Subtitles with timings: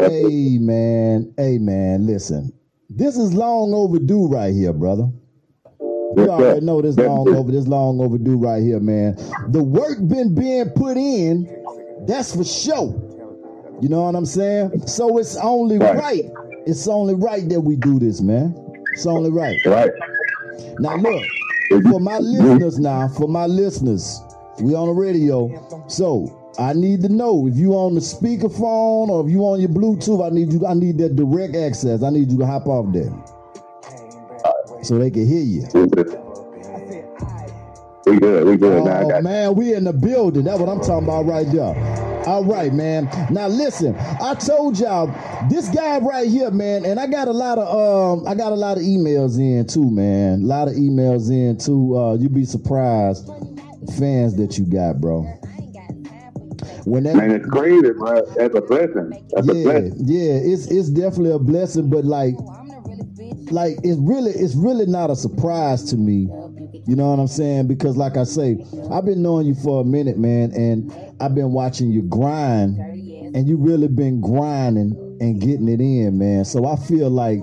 [0.00, 2.52] Hey man, hey man, listen.
[2.90, 5.08] This is long overdue right here, brother.
[5.80, 9.14] You already know this long over this long overdue right here, man.
[9.52, 11.44] The work been being put in,
[12.08, 12.90] that's for sure.
[13.80, 14.88] You know what I'm saying?
[14.88, 15.96] So it's only right.
[15.96, 16.24] right.
[16.66, 18.52] It's only right that we do this, man.
[18.94, 19.56] It's only right.
[19.64, 19.92] Right.
[20.80, 21.22] Now look,
[21.84, 24.20] for my listeners now, for my listeners,
[24.58, 25.86] we on the radio.
[25.86, 29.70] So I need to know if you on the speakerphone or if you on your
[29.70, 30.24] Bluetooth.
[30.24, 30.66] I need you.
[30.66, 32.02] I need that direct access.
[32.02, 33.12] I need you to hop off there
[34.82, 35.62] so they can hear you.
[38.06, 38.46] We good.
[38.46, 38.86] We good.
[38.86, 40.44] Oh man, we in the building.
[40.44, 41.74] That's what I'm talking about right there.
[42.26, 43.08] All right, man.
[43.30, 45.06] Now listen, I told y'all
[45.48, 48.56] this guy right here, man, and I got a lot of um, I got a
[48.56, 50.42] lot of emails in too, man.
[50.42, 51.96] A lot of emails in too.
[51.96, 53.26] Uh, you'd be surprised
[53.98, 55.26] fans that you got, bro.
[56.84, 58.24] When that, Man, it's crazy, bro.
[58.36, 59.10] That's a blessing.
[59.32, 59.94] That's yeah, a blessing.
[60.04, 62.34] Yeah, it's it's definitely a blessing, but like
[63.50, 66.28] like it's really it's really not a surprise to me.
[66.86, 67.68] You know what I'm saying?
[67.68, 68.58] Because like I say,
[68.90, 73.48] I've been knowing you for a minute, man, and I've been watching you grind and
[73.48, 76.44] you really been grinding and getting it in, man.
[76.44, 77.40] So I feel like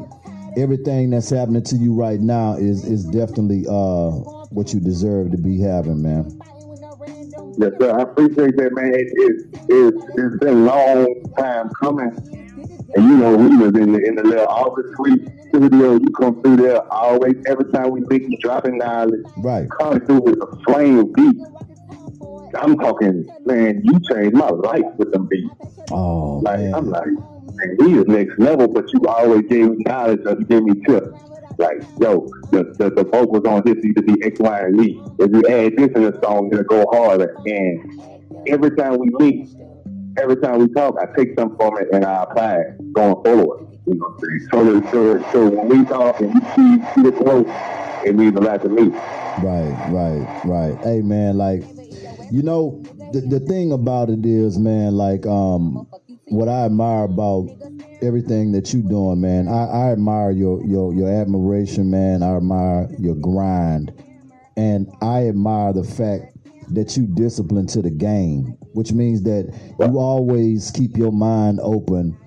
[0.58, 4.12] everything that's happening to you right now is is definitely uh
[4.52, 6.41] what you deserve to be having, man.
[7.58, 7.98] Yes, sir.
[7.98, 8.94] I appreciate that, man.
[8.94, 12.12] It, it, it, it's been a long time coming.
[12.94, 15.94] And you know, we was in the in the little office suite studio.
[15.94, 17.36] You come through there always.
[17.46, 19.68] Every time we think you dropping knowledge, right?
[19.80, 21.38] Coming through with a flame of beat.
[22.56, 23.82] I'm talking, man.
[23.84, 25.54] You changed my life with them beats.
[25.92, 26.74] Oh, like man.
[26.74, 28.68] I'm like, man, we is next level.
[28.68, 31.18] But you always gave me knowledge, or you gave me tips
[31.62, 35.02] like, yo, the, the, the vocals on this need to be X, Y, and Z.
[35.20, 37.38] If you add this in the song, it'll go harder.
[37.46, 39.50] And every time we meet,
[40.18, 43.68] every time we talk, I take something from it and I apply it going forward.
[43.88, 44.18] You know
[44.52, 47.48] So, so, so when we talk and you see, see the growth,
[48.06, 48.90] it means a lot to me.
[48.90, 50.78] Right, right, right.
[50.84, 51.64] Hey, man, like,
[52.32, 55.88] you know, the, the thing about it is, man, like, um,
[56.32, 57.50] what I admire about
[58.02, 59.48] everything that you're doing, man.
[59.48, 62.24] I, I admire your, your your admiration, man.
[62.24, 63.94] I admire your grind,
[64.56, 66.38] and I admire the fact
[66.74, 72.18] that you discipline to the game, which means that you always keep your mind open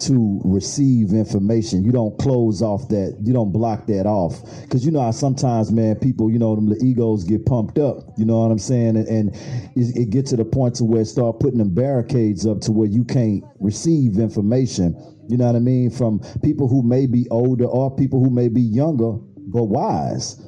[0.00, 1.84] to receive information.
[1.84, 3.16] You don't close off that.
[3.22, 4.42] You don't block that off.
[4.68, 7.98] Cause you know how sometimes, man, people, you know, them the egos get pumped up.
[8.16, 8.96] You know what I'm saying?
[8.96, 9.34] And, and
[9.76, 12.72] it, it gets to the point to where it start putting them barricades up to
[12.72, 14.96] where you can't receive information.
[15.28, 15.90] You know what I mean?
[15.90, 20.40] From people who may be older or people who may be younger, but wise.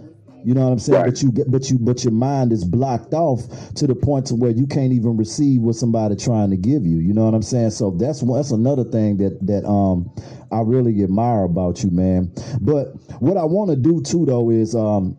[0.45, 1.01] You know what I'm saying?
[1.03, 1.11] Right.
[1.11, 3.41] But you get, but you, but your mind is blocked off
[3.75, 6.99] to the point to where you can't even receive what somebody trying to give you.
[6.99, 7.71] You know what I'm saying?
[7.71, 10.13] So that's that's another thing that that um
[10.51, 12.33] I really admire about you, man.
[12.61, 12.89] But
[13.21, 15.17] what I want to do too, though, is um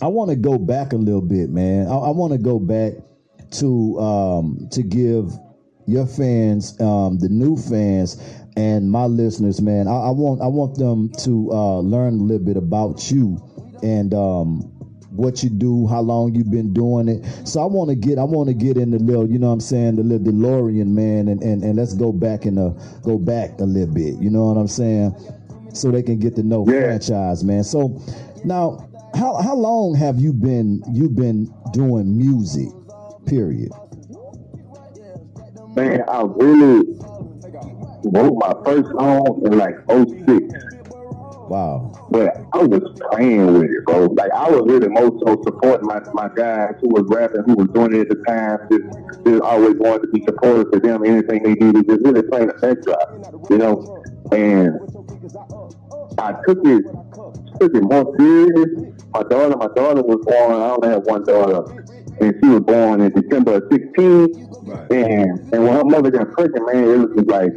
[0.00, 1.86] I want to go back a little bit, man.
[1.86, 2.94] I, I want to go back
[3.52, 5.32] to um to give
[5.86, 8.22] your fans, um, the new fans,
[8.56, 9.88] and my listeners, man.
[9.88, 13.47] I, I want I want them to uh, learn a little bit about you
[13.82, 14.60] and um,
[15.10, 17.24] what you do, how long you've been doing it.
[17.46, 19.54] So I want to get I want to get in the little, you know what
[19.54, 22.70] I'm saying, the little DeLorean man and, and, and let's go back and uh,
[23.02, 24.20] go back a little bit.
[24.20, 25.14] You know what I'm saying?
[25.72, 26.80] So they can get to know yeah.
[26.80, 27.64] franchise, man.
[27.64, 28.00] So
[28.44, 32.68] now how how long have you been you been doing music?
[33.26, 33.70] Period.
[35.76, 36.84] Man, I really
[38.04, 40.77] wrote my first song in like 06.
[41.48, 41.92] Wow.
[42.10, 44.06] But I was playing with it, bro.
[44.06, 47.68] Like I was really most so supporting my my guys who was rapping, who was
[47.68, 48.58] doing it at the time.
[48.70, 51.04] Just, just always wanted to be supportive to them.
[51.04, 54.04] Anything they needed, just really playing the backdrop, you know.
[54.30, 54.76] And
[56.18, 56.84] I took it
[57.60, 58.94] took it more serious.
[59.12, 60.52] My daughter, my daughter was born.
[60.52, 61.64] I only have one daughter,
[62.20, 64.48] and she was born in December of 16.
[64.68, 64.92] Right.
[64.92, 67.52] And and when her mother got pregnant, man, it was just like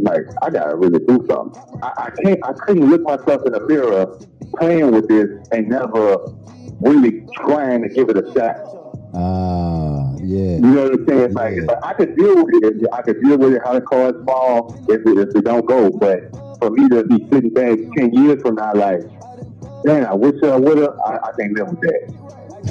[0.00, 1.62] like I gotta really do something.
[1.82, 2.40] I, I can't.
[2.44, 4.18] I couldn't look myself in the mirror
[4.58, 6.18] playing with this and never
[6.80, 8.56] really trying to give it a shot.
[9.14, 10.56] Ah, uh, yeah.
[10.56, 11.20] You know what I'm saying?
[11.20, 11.42] Yeah.
[11.42, 12.86] Like, like, I could deal with it.
[12.92, 15.90] I could deal with it how the cards fall if it, if it don't go.
[15.90, 19.02] But for me to be sitting back ten years from now, like,
[19.84, 20.98] man, I wish I would have.
[21.06, 22.24] I, I can't live with that.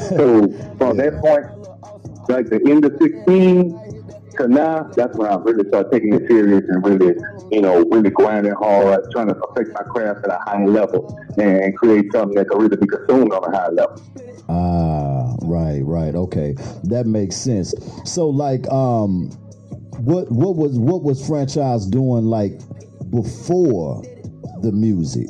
[0.10, 1.10] so from yeah.
[1.10, 3.93] that point, like the end of sixteen
[4.38, 7.16] so now that's when I really start taking it serious and really,
[7.52, 11.76] you know, really grinding hard, trying to perfect my craft at a high level and
[11.78, 14.02] create something that can really be consumed on a high level.
[14.50, 17.74] Ah, right, right, okay, that makes sense.
[18.06, 19.30] So, like, um,
[20.00, 22.60] what what was what was franchise doing like
[23.10, 24.04] before
[24.62, 25.28] the music?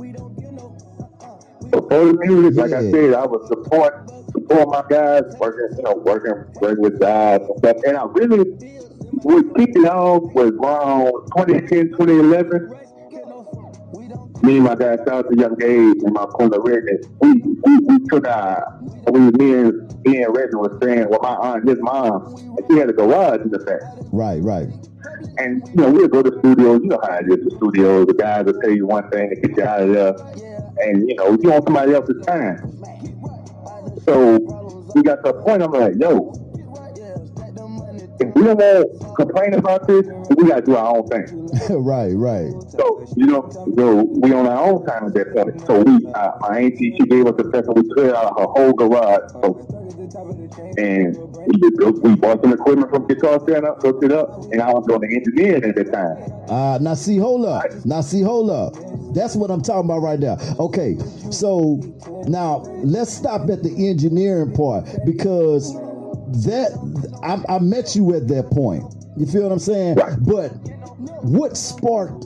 [1.69, 5.95] Before the music, like I said, I was support support my guys, working, you know,
[5.95, 7.77] working, working with guys and stuff.
[7.85, 8.49] And I really
[9.23, 12.79] was kicking off was around 2010, 2011.
[14.41, 17.77] Me and my guys, shout out to Young Gabe and my corner Redness, we, we,
[17.77, 18.77] we took our,
[19.09, 22.77] we, me and, me and Redden was saying, well, my aunt, his mom, and she
[22.77, 23.81] had a garage in the back.
[24.11, 24.67] Right, right.
[25.37, 26.81] And you know, we'll go to studios.
[26.83, 27.45] You know how it is.
[27.45, 30.15] The studios, the guys will tell you one thing to get you out of there,
[30.79, 32.83] and you know, you want somebody else's time.
[34.03, 34.37] So
[34.93, 35.63] we got to a point.
[35.63, 36.33] I'm like, yo,
[38.19, 40.06] if we don't want to complain about this,
[40.36, 41.50] we got to do our own thing.
[41.83, 42.51] right, right.
[42.69, 45.62] So you know, so we on our own time at that point.
[45.65, 47.74] So we, uh, my auntie, she gave us the person.
[47.75, 49.31] We cleared out her whole garage.
[49.31, 49.83] So
[50.77, 51.18] and
[51.48, 54.86] we go, we bought some equipment from Guitar Center, hooked it up, and I was
[54.88, 56.18] doing the engineering at the time.
[56.50, 57.63] Uh, now see, hold up.
[57.86, 58.75] Now see, hold up.
[59.13, 60.38] That's what I'm talking about right now.
[60.59, 60.98] Okay,
[61.31, 61.80] so
[62.27, 65.75] now let's stop at the engineering part because
[66.33, 66.71] that
[67.24, 68.83] I, I met you at that point.
[69.18, 69.95] You feel what I'm saying?
[69.95, 70.18] Right.
[70.19, 70.50] But
[71.24, 72.21] what sparked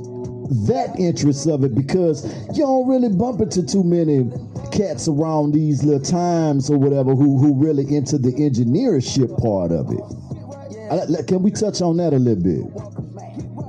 [0.67, 1.75] that interest of it?
[1.75, 2.25] Because
[2.55, 4.29] you don't really bump into too many
[4.71, 9.91] cats around these little times or whatever who who really into the engineership part of
[9.91, 11.27] it.
[11.27, 12.97] Can we touch on that a little bit?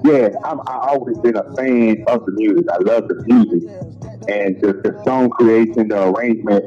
[0.05, 2.67] Yeah, I've, always been a fan of the music.
[2.71, 3.69] I love the music
[4.29, 6.65] and the, the song creation, the arrangement,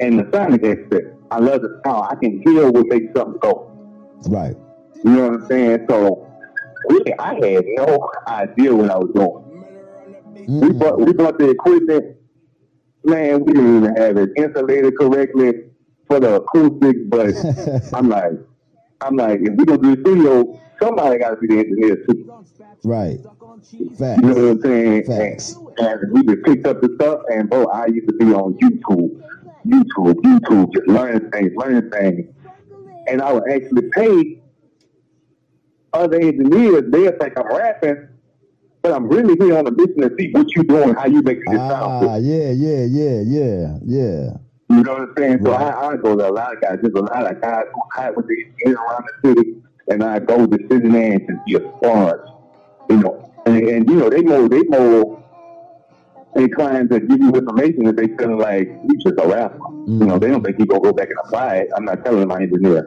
[0.00, 1.13] and the sound aspect.
[1.30, 2.06] I love the sound.
[2.10, 3.70] I can hear what makes something go.
[4.28, 4.56] Right.
[5.04, 5.86] You know what I'm saying?
[5.88, 6.30] So
[6.88, 9.40] really, I had no idea what I was doing.
[10.46, 10.78] We Mm.
[10.78, 12.16] bought we bought the equipment.
[13.04, 15.52] Man, we didn't even have it insulated correctly
[16.06, 17.00] for the acoustics.
[17.08, 17.34] But
[17.94, 18.32] I'm like,
[19.00, 22.30] I'm like, if we gonna do the studio, somebody got to be the engineer too.
[22.82, 23.18] Right.
[23.20, 23.88] You
[24.22, 25.04] know what I'm saying?
[25.04, 25.56] Facts.
[25.78, 28.54] And, and we just picked up the stuff, and bro, I used to be on
[28.54, 29.22] YouTube,
[29.66, 32.28] YouTube, YouTube, just learning things, learning things.
[33.08, 34.42] And I would actually pay
[35.92, 36.84] other engineers.
[36.88, 38.08] They'll think I'm rapping,
[38.82, 41.38] but I'm really here on a mission to see what you're doing, how you make
[41.46, 41.72] this sound.
[41.72, 42.24] Ah, good.
[42.24, 44.30] yeah, yeah, yeah, yeah, yeah.
[44.70, 45.38] You know what I'm saying?
[45.44, 45.74] So Right.
[45.74, 46.78] I, I go to a lot of guys.
[46.82, 50.18] There's a lot of guys who hide with the engineers around the city, and I
[50.18, 52.20] go to there and just be a sponge.
[52.90, 54.62] You know, and, and you know they more they
[56.34, 59.58] more inclined to give you information that they feel like you just a rapper.
[59.86, 61.68] You know, they don't think you gonna go back and apply it.
[61.76, 62.82] I'm not telling them I engineer,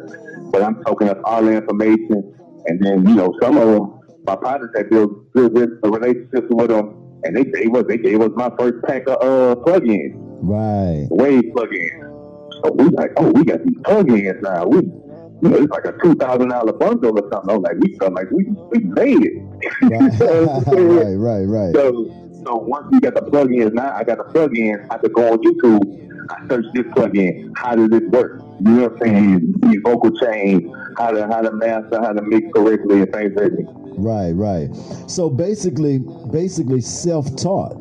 [0.51, 2.33] but I'm soaking up all the information,
[2.65, 6.69] and then you know some of them, my partners that build good with relationships with
[6.69, 11.07] them, and they gave us they gave us my first pack of uh plugins Right.
[11.09, 12.63] wave plugins.
[12.63, 14.65] So we like, oh, we got these plugins now.
[14.65, 17.55] We, you know, it's like a two thousand dollar bundle or something.
[17.55, 19.43] I'm like, we felt like we we made it.
[19.81, 20.19] Right,
[20.67, 21.75] right, right, right.
[21.75, 24.87] So, so once we got the plugins, now I got the plugins.
[24.89, 26.29] I could go on YouTube.
[26.31, 27.51] I search this plugin.
[27.57, 28.41] How does this work?
[28.61, 29.53] You know what I'm saying?
[29.63, 33.51] These vocal chains, how to how to master, how to mix correctly, and things like
[33.51, 33.93] that.
[33.97, 34.69] Right, right.
[35.09, 35.99] So basically,
[36.31, 37.73] basically self-taught.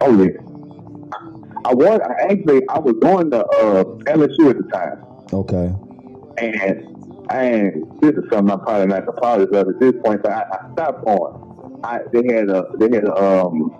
[0.00, 0.30] Oh yeah.
[1.64, 5.04] I was I actually I was going to uh, LSU at the time.
[5.32, 5.74] Okay.
[6.38, 6.96] And
[7.30, 10.44] and this is something I'm probably not the proudest of at this point, but I,
[10.52, 11.47] I stopped on.
[11.84, 13.74] I they had a they had a um,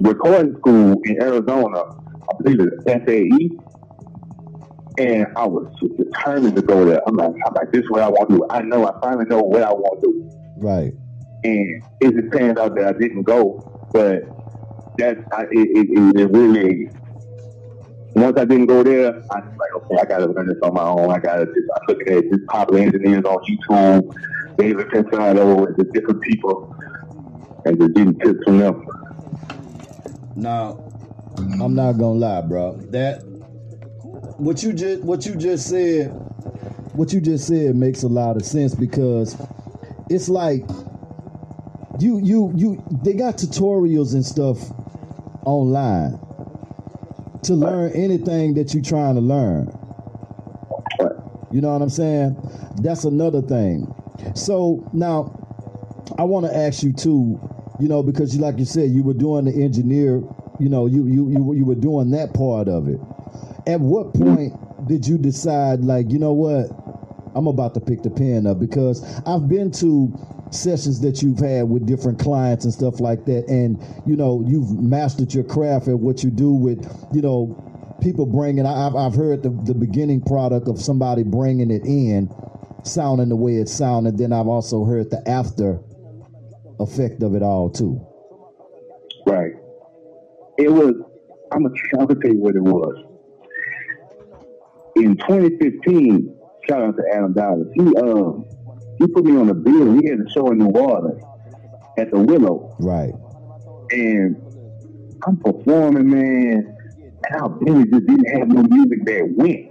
[0.00, 3.50] recording school in Arizona, I believe it's SAE.
[4.98, 7.00] And I was determined to go there.
[7.06, 8.46] I'm like, I'm like, this is what I want to do.
[8.50, 10.30] I know I finally know what I want to do.
[10.56, 10.92] Right.
[11.44, 14.22] And it just panned out that I didn't go, but
[14.98, 16.90] that I, it, it, it, really
[18.14, 20.82] once I didn't go there, I was like, okay, I gotta learn this on my
[20.82, 21.10] own.
[21.12, 24.12] I gotta just I'm looking at just popular engineers on YouTube,
[24.56, 26.74] David Pensado, and the different people,
[27.68, 28.86] and just getting tips from them.
[30.36, 30.84] Now,
[31.36, 32.76] I'm not gonna lie, bro.
[32.90, 33.22] That
[34.38, 36.08] what you just what you just said,
[36.94, 39.36] what you just said makes a lot of sense because
[40.08, 40.64] it's like
[42.00, 44.58] you you you they got tutorials and stuff
[45.44, 46.18] online
[47.42, 49.74] to learn anything that you're trying to learn.
[51.50, 52.36] You know what I'm saying?
[52.82, 53.92] That's another thing.
[54.34, 55.34] So now
[56.18, 57.40] I want to ask you too,
[57.80, 60.22] you know, because you like you said, you were doing the engineer,
[60.58, 63.00] you know, you you you, you were doing that part of it.
[63.66, 64.54] At what point
[64.88, 66.70] did you decide like, you know what?
[67.34, 70.12] I'm about to pick the pen up because I've been to
[70.50, 74.70] sessions that you've had with different clients and stuff like that and you know you've
[74.80, 76.78] mastered your craft at what you do with
[77.12, 77.54] you know
[78.00, 82.30] people bringing I've, I've heard the, the beginning product of somebody bringing it in
[82.84, 84.18] sounding the way it sounded.
[84.18, 85.80] Then I've also heard the after
[86.80, 88.00] effect of it all too.
[89.26, 89.52] Right.
[90.58, 90.94] It was.
[91.50, 93.04] I'm gonna, I'm gonna tell you what it was.
[94.96, 96.36] In 2015,
[96.68, 97.68] shout out to Adam Dallas.
[97.74, 98.44] He um
[98.98, 100.00] he put me on a bill.
[100.00, 101.22] He had a show in New Orleans
[101.96, 102.76] at the Willow.
[102.80, 103.14] Right.
[103.90, 104.36] And
[105.26, 106.76] I'm performing, man.
[107.24, 109.68] And I really just didn't have no music that went.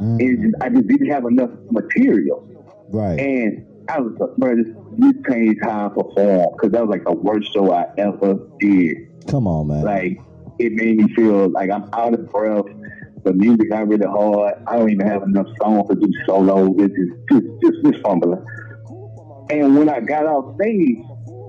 [0.00, 0.20] Mm.
[0.20, 2.48] And I just didn't have enough material.
[2.88, 3.18] Right.
[3.18, 4.56] And I was like, bro,
[4.98, 8.96] this changed how I perform because that was like the worst show I ever did.
[9.28, 9.82] Come on, man.
[9.82, 10.20] Like,
[10.58, 12.64] it made me feel like I'm out of breath.
[13.24, 14.54] The music got really hard.
[14.66, 16.74] I don't even have enough songs to do solo.
[16.78, 18.44] It's just, just, just, just fumbling.
[19.50, 20.98] And when I got off stage,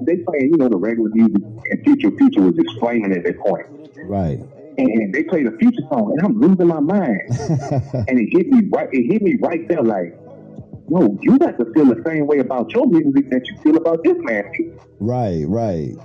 [0.02, 3.40] they playing, you know, the regular music, and Future Future was just flaming at that
[3.40, 3.68] point.
[4.06, 4.40] Right.
[4.78, 7.22] And they played a Future song, and I'm losing my mind.
[8.08, 8.90] and it hit me right.
[8.92, 10.18] It hit me right there, like,
[10.88, 14.04] no, you got to feel the same way about your music that you feel about
[14.04, 14.44] this man.
[15.00, 15.96] Right, right.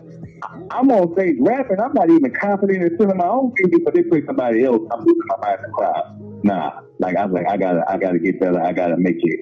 [0.71, 1.81] I'm on stage rapping.
[1.81, 4.81] I'm not even confident in feeling my own music, but they play somebody else.
[4.91, 6.45] I'm losing my mind in the crowd.
[6.45, 8.63] Nah, like I was like, I gotta, I gotta get better.
[8.63, 9.41] I gotta make it.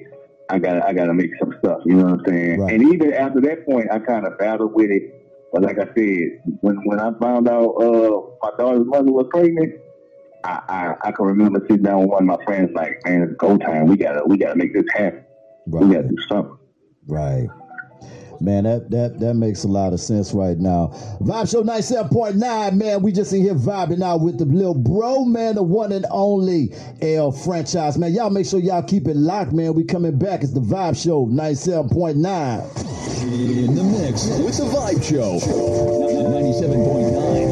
[0.49, 1.81] I gotta, I gotta make some stuff.
[1.85, 2.59] You know what I'm saying?
[2.59, 2.73] Right.
[2.73, 5.15] And even after that point, I kind of battled with it.
[5.53, 9.75] But like I said, when when I found out uh, my daughter's mother was pregnant,
[10.43, 13.33] I, I, I can remember sitting down with one of my friends, like, man, it's
[13.37, 13.87] go time.
[13.87, 15.25] We gotta, we gotta make this happen.
[15.69, 15.85] Right.
[15.85, 16.57] We gotta do something.
[17.07, 17.47] Right.
[18.41, 20.91] Man, that, that that makes a lot of sense right now.
[21.19, 23.01] Vibe Show 97.9, man.
[23.01, 26.73] We just in here vibing out with the little bro, man, the one and only
[27.01, 28.13] L franchise, man.
[28.13, 29.73] Y'all make sure y'all keep it locked, man.
[29.73, 30.41] We coming back.
[30.41, 32.85] It's the Vibe Show 97.9.
[33.23, 37.48] In the mix with the Vibe Show 97.9.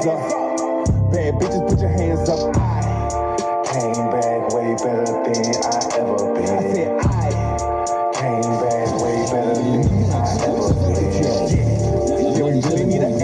[0.00, 1.12] hands up.
[1.12, 2.56] Bad bitches, put your hands up.
[2.56, 6.48] I came back way better than I ever been.
[6.48, 12.36] I said I came back way better than I ever been.
[12.36, 13.20] Yo, we really need an.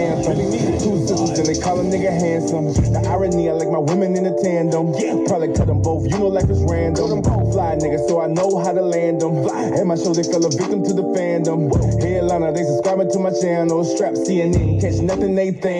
[0.83, 2.66] Two sisters, and they call a nigga handsome.
[2.92, 4.92] The irony, I like my women in a tandem.
[4.95, 5.25] Yeah.
[5.26, 7.23] Probably cut them both, you know, like it's random.
[7.23, 9.37] Fly niggas, so I know how to land them.
[9.49, 11.73] And my show, they fell a victim to the fandom.
[12.02, 13.85] Headliner, they subscribing to my channel.
[13.85, 15.75] Strap CNN, catch nothing, Nathaniel.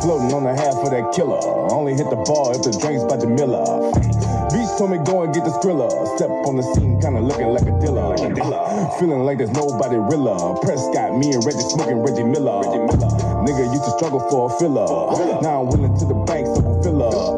[0.00, 1.40] Floating on the half of that killer.
[1.70, 3.92] Only hit the bar if the drink's by the Miller.
[4.48, 5.92] Beach told me go and get the skrilla.
[6.16, 8.16] Step on the scene, kinda looking like a dealer.
[8.16, 8.98] Like a.
[8.98, 10.56] Feeling like there's nobody realer.
[10.64, 12.64] Prescott, me and Reggie smoking Reggie Miller.
[12.64, 13.12] Reggie Miller.
[13.44, 14.88] Nigga used to struggle for a filler.
[15.44, 17.36] Now I'm willing to the bank, so fulfill her.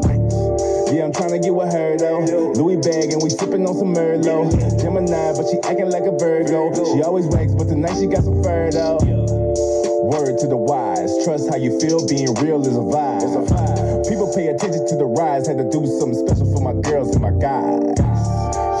[0.95, 2.23] Yeah, I'm trying to get with her though.
[2.55, 4.79] Louis bag and we sipping on some Merlot.
[4.79, 6.71] Gemini, but she acting like a Virgo.
[6.95, 9.22] She always wakes, but tonight she got some fur though.
[10.13, 11.09] Word to the wise.
[11.25, 12.05] Trust how you feel.
[12.05, 14.07] Being real is a vibe.
[14.07, 15.47] People pay attention to the rise.
[15.47, 17.97] Had to do something special for my girls and my guys.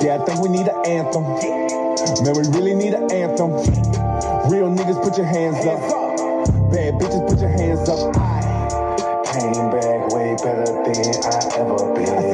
[0.05, 1.25] Yeah, I think we need an anthem.
[2.21, 3.49] Man, we really need an anthem.
[4.45, 5.81] Real niggas, put your hands up.
[6.69, 8.15] Bad bitches, put your hands up.
[8.15, 12.32] I came back way better than I ever been.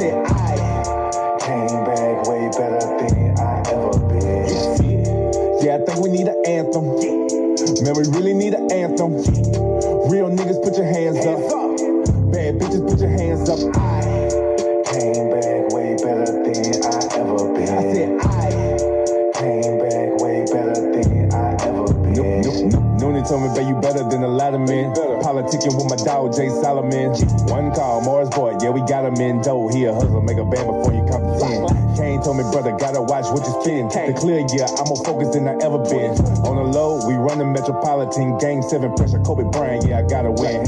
[23.61, 24.93] You better than a lot of men.
[24.93, 27.11] Politicking with my dog, Jay Solomon.
[27.47, 29.69] One call, Morris Boy, yeah, we got him in dough.
[29.69, 31.97] He a hustle, make a band before you come to 10.
[31.97, 33.91] Kane told me, brother, gotta watch what you spend.
[33.91, 36.15] The clear year, I'm more focused than I ever been.
[36.45, 38.37] On the low, we run the Metropolitan.
[38.37, 40.63] Game 7 pressure, Kobe Bryant, yeah, I gotta win.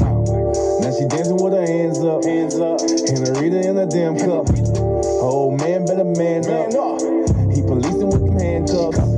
[0.80, 2.80] Now she dancing with her hands up, hands up.
[2.82, 4.50] And a reader in a damn cup.
[5.22, 7.00] Oh man, better man up.
[7.54, 9.11] He policing with them handcuffs.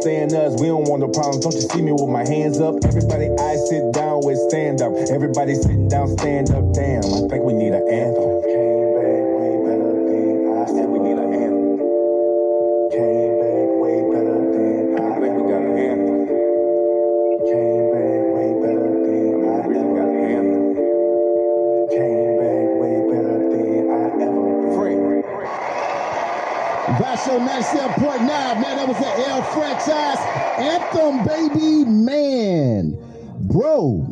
[0.00, 0.58] Stand us.
[0.58, 1.44] We don't want no problems.
[1.44, 2.76] Don't you see me with my hands up?
[2.84, 4.92] Everybody I sit down with stand up.
[5.10, 6.72] Everybody sitting down, stand up.
[6.72, 8.29] Damn, I think we need an anthem.
[27.30, 28.62] Show 97.9, man.
[28.62, 30.18] That was the L franchise
[30.58, 31.84] anthem, baby.
[31.84, 32.98] Man,
[33.42, 34.04] bro,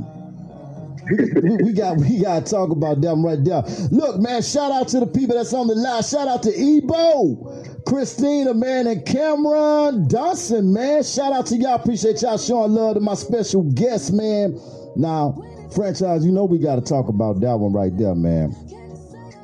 [1.11, 3.63] we, we, got we got to talk about them right there.
[3.91, 6.05] Look, man, shout out to the people that's on the line.
[6.05, 11.03] Shout out to Ebo, Christina, man, and Cameron Dawson, man.
[11.03, 11.75] Shout out to y'all.
[11.75, 14.57] Appreciate y'all showing love to my special guest, man.
[14.95, 15.37] Now,
[15.75, 18.55] franchise, you know we got to talk about that one right there, man.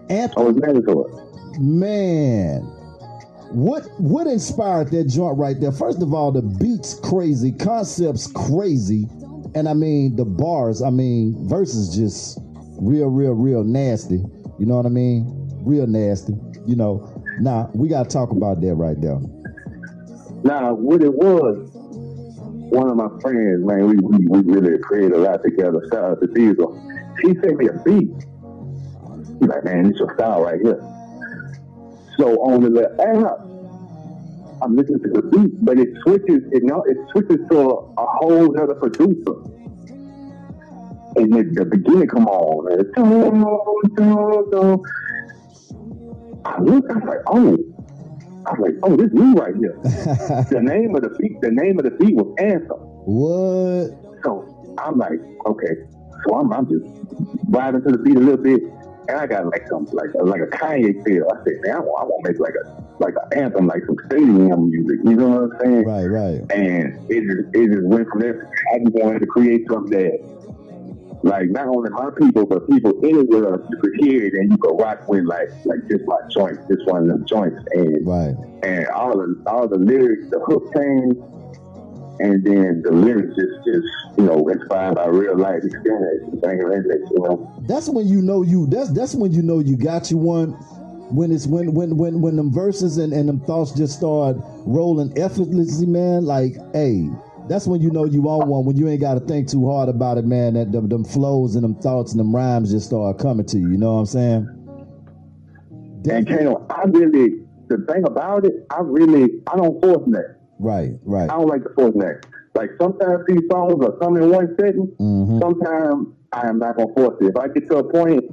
[0.09, 2.74] Anthony, Oh, man,
[3.55, 5.73] what what inspired that joint right there?
[5.73, 9.07] First of all, the beats crazy, concepts crazy,
[9.55, 10.83] and I mean the bars.
[10.83, 12.39] I mean verses just
[12.81, 14.23] real, real, real nasty.
[14.59, 15.27] You know what I mean?
[15.65, 16.35] Real nasty.
[16.67, 17.11] You know.
[17.41, 19.19] Now we gotta talk about that right there.
[20.45, 25.19] Now, what it was, one of my friends, man, we, we, we really created a
[25.19, 25.81] lot together.
[25.91, 26.77] Shout out to Diesel.
[27.23, 28.13] He sent me a beat.
[29.41, 30.79] He's like, man, this your style right here.
[32.19, 33.41] So on the app,
[34.63, 38.07] I'm listening to the beat, but it switches, it, now it switches to a, a
[38.19, 39.35] whole other producer.
[41.17, 42.91] And then the beginning come on, and it's.
[46.47, 47.57] I look, I was like, oh,
[48.47, 49.79] I was like, oh, this me right here.
[50.51, 52.79] the name of the beat, the name of the beat was Anthem.
[53.07, 54.23] What?
[54.25, 55.75] So I'm like, okay.
[56.27, 56.85] So I'm, I'm just
[57.51, 58.61] vibing to the beat a little bit,
[59.09, 61.25] and I got like some like a, like a Kanye feel.
[61.31, 63.83] I said, man, I want, I want to make like a like an anthem, like
[63.87, 64.99] some stadium music.
[65.05, 65.85] You know what I'm saying?
[65.85, 66.41] Right, right.
[66.53, 68.49] And it just it just went from there.
[68.75, 70.19] I just wanted to create something that.
[71.23, 74.77] Like not only my people, but people anywhere you could hear it and you could
[74.79, 78.35] rock with like like just my joints, just one of them joints, and Right.
[78.63, 81.25] and all the all the lyrics, the hook came,
[82.21, 83.87] and then the lyrics just just
[84.19, 87.53] you know inspired by real life experiences, things like that, you know.
[87.67, 88.67] That's when you know you.
[88.67, 90.53] That's that's when you know you got you one.
[91.11, 95.17] When it's when when when when them verses and, and them thoughts just start rolling
[95.19, 96.25] effortlessly, man.
[96.25, 97.09] Like, hey,
[97.49, 98.65] that's when you know you on one.
[98.65, 100.55] When you ain't got to think too hard about it, man.
[100.55, 103.73] That them, them flows and them thoughts and them rhymes just start coming to you.
[103.73, 104.61] You know what I'm saying?
[106.11, 110.44] And Kano, I really the thing about it, I really I don't force that.
[110.59, 111.31] Right, right.
[111.31, 111.95] I don't like to force.
[112.55, 114.87] Like sometimes these songs are come in one setting.
[115.01, 115.41] Mhm.
[115.41, 117.27] Sometimes I am not gonna force it.
[117.27, 118.25] If I get to a point,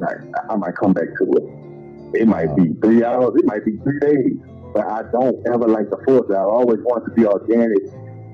[0.00, 0.16] like
[0.48, 1.44] I might come back to it.
[2.14, 3.32] It might be three hours.
[3.36, 4.38] It might be three days.
[4.72, 6.34] But I don't ever like to force it.
[6.34, 7.78] I always want to be organic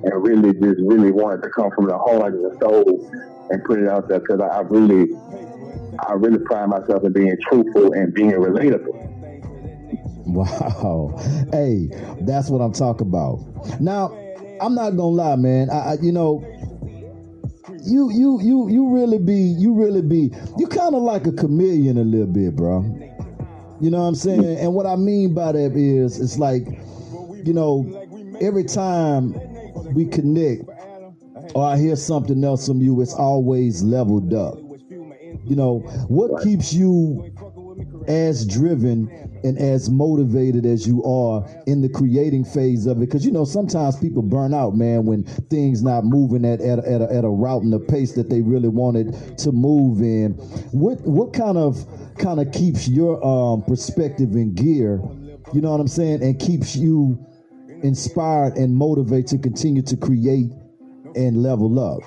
[0.05, 3.09] and really just really want it to come from the heart and the soul
[3.51, 5.13] and put it out there because I, I really,
[6.07, 9.12] I really pride myself in being truthful and being relatable.
[10.27, 11.17] Wow.
[11.51, 11.89] Hey,
[12.21, 13.41] that's what I'm talking about.
[13.81, 14.17] Now,
[14.61, 15.69] I'm not gonna lie, man.
[15.69, 16.45] I, I you know,
[17.85, 21.99] you you you you really be you really be you kind of like a chameleon
[21.99, 22.83] a little bit, bro.
[23.81, 24.59] You know what I'm saying?
[24.59, 26.63] And what I mean by that is, it's like,
[27.45, 27.85] you know,
[28.41, 29.33] every time
[29.93, 30.63] we connect
[31.57, 34.55] or I hear something else from you, it's always leveled up.
[35.45, 37.35] You know, what keeps you
[38.09, 39.09] as driven
[39.45, 43.01] and as motivated as you are in the creating phase of it.
[43.01, 46.91] Because you know sometimes people burn out man when things not moving at, at, a,
[46.91, 50.33] at, a, at a route and a pace that they really wanted to move in.
[50.73, 51.85] What what kind of
[52.19, 55.01] kind of keeps your um perspective in gear
[55.55, 57.19] you know what i'm saying and keeps you
[57.83, 60.51] inspired and motivated to continue to create
[61.15, 62.01] and level up?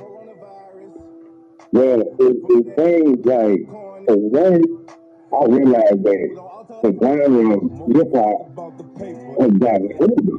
[1.71, 4.63] Well, it, it things like, one,
[5.33, 6.27] I realized that
[6.81, 7.61] the genre of
[7.95, 8.37] hip hop
[9.39, 10.37] has gotten older.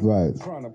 [0.00, 0.34] right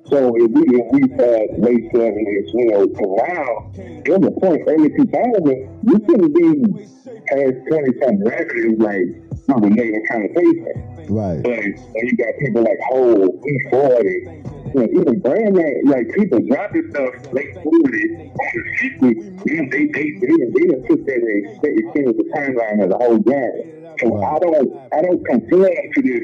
[0.09, 3.71] So if we if we had late seventies, you know, to now,
[4.05, 6.85] there was a point early two thousand, you couldn't be
[7.27, 9.07] past twenty something records like
[9.47, 10.73] you were making conversation.
[11.09, 11.59] right But
[11.93, 13.29] when you got people like Hove,
[13.71, 18.35] E40, you know, even brand that, like people dropping stuff late 40s,
[18.79, 19.13] 50,
[19.45, 23.19] they, they, they, they, they done took that and extended the timeline of the whole
[23.19, 23.75] game.
[23.99, 26.23] So I don't, I don't conform to this,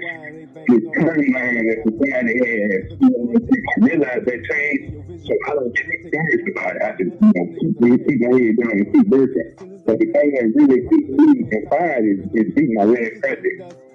[0.68, 3.00] this timeline that society has.
[3.00, 3.40] You know,
[3.88, 6.82] realize that change, so I don't get serious about it.
[6.82, 9.82] I just, you know, keep, keep my head down and keep working.
[9.86, 13.91] But the thing that really keeps me inspired is, is beating my red project.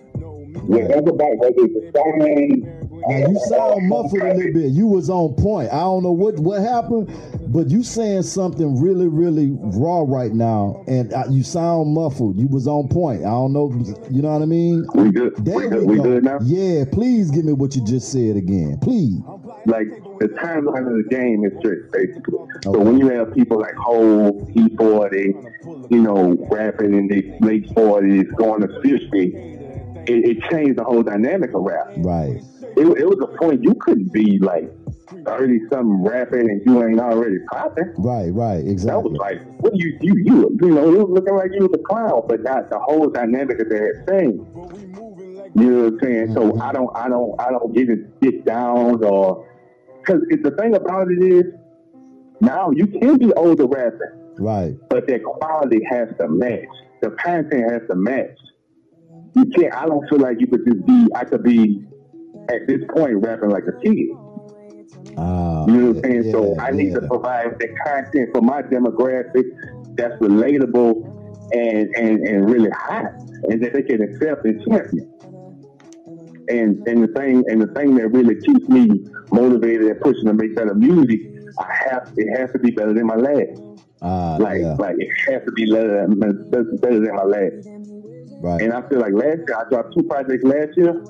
[0.65, 2.87] Whatever about whether it's a.
[3.09, 4.73] Now, you sound muffled a little bit.
[4.73, 5.73] You was on point.
[5.73, 7.09] I don't know what what happened,
[7.53, 12.37] but you saying something really, really raw right now, and uh, you sound muffled.
[12.37, 13.21] You was on point.
[13.21, 13.71] I don't know.
[14.11, 14.85] You know what I mean?
[14.95, 15.37] We good.
[15.45, 15.81] There we good.
[15.83, 16.03] we We go.
[16.03, 16.39] good now.
[16.43, 19.21] Yeah, please give me what you just said again, please.
[19.67, 19.89] Like
[20.21, 22.39] the timeline of the game is strict, basically.
[22.65, 28.25] So when you have people like Hove, E40, you know, rapping in the late forties,
[28.37, 29.56] going to fifty,
[30.09, 31.93] it, it changed the whole dynamic of rap.
[31.99, 32.43] Right.
[32.77, 34.71] It, it was a point you couldn't be like
[35.25, 37.95] thirty something rapping and you ain't already popping.
[37.97, 39.03] Right, right, exactly.
[39.03, 41.63] That was like, what do you, you, you, you know, it was looking like you
[41.63, 44.47] was a clown, but not the whole dynamic of that thing.
[45.55, 46.35] You know what I'm saying?
[46.35, 46.63] So mm-hmm.
[46.63, 49.49] I don't, I don't, I don't get it get down or,
[50.07, 51.45] cause the thing about it is,
[52.41, 56.69] now you can be older rapping, Right, but that quality has to match.
[57.01, 58.39] The content has to match.
[59.37, 61.85] You can't, I don't feel like you could just be, I could be
[62.49, 64.11] at this point rapping like a kid.
[65.19, 66.33] Ah, You know what I'm saying?
[66.33, 69.45] so yeah, I need to provide the content for my demographic
[69.97, 71.05] that's relatable
[71.53, 73.05] and, and, and really hot
[73.45, 75.13] and that they can accept and champion.
[76.49, 78.89] And and the thing and the thing that really keeps me
[79.33, 81.21] motivated and pushing to make better music,
[81.59, 83.61] I have it has to be better than my last.
[84.03, 87.67] Ah, Like yeah, like it has to be better better than my last.
[88.41, 88.61] Right.
[88.61, 91.03] And I feel like last year I dropped two projects last year,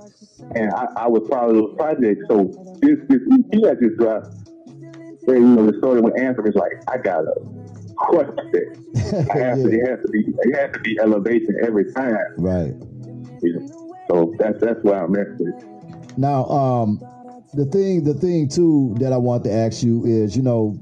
[0.55, 2.25] and I, I was proud of those projects.
[2.29, 4.29] So this this EP I just dropped,
[5.29, 7.35] and, you know, the story with Anthem is like I gotta
[7.97, 8.79] crush it.
[9.35, 12.35] I have to, it has to be it has to be elevation every time.
[12.37, 12.75] Right.
[13.43, 13.95] You know?
[14.09, 16.19] So that's that's where I'm at.
[16.19, 17.01] Now, um,
[17.55, 20.79] the thing, the thing too that I want to ask you is, you know,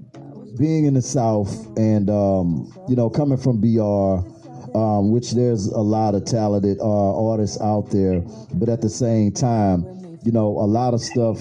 [0.59, 4.29] being in the South and um, you know, coming from BR,
[4.75, 8.21] um, which there's a lot of talented uh, artists out there,
[8.55, 9.85] but at the same time,
[10.25, 11.41] you know, a lot of stuff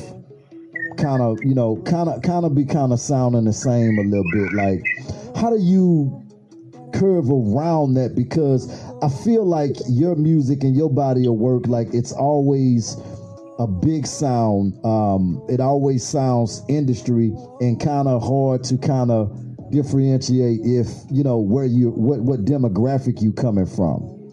[0.98, 4.04] kind of, you know, kind of, kind of be kind of sounding the same a
[4.04, 4.54] little bit.
[4.54, 4.84] Like,
[5.36, 6.24] how do you
[6.94, 8.70] curve around that because
[9.02, 12.98] I feel like your music and your body of work, like it's always
[13.60, 14.74] a big sound.
[14.86, 19.32] Um, it always sounds industry and kind of hard to kind of
[19.74, 24.30] differentiate if you know where you what what demographic you coming from.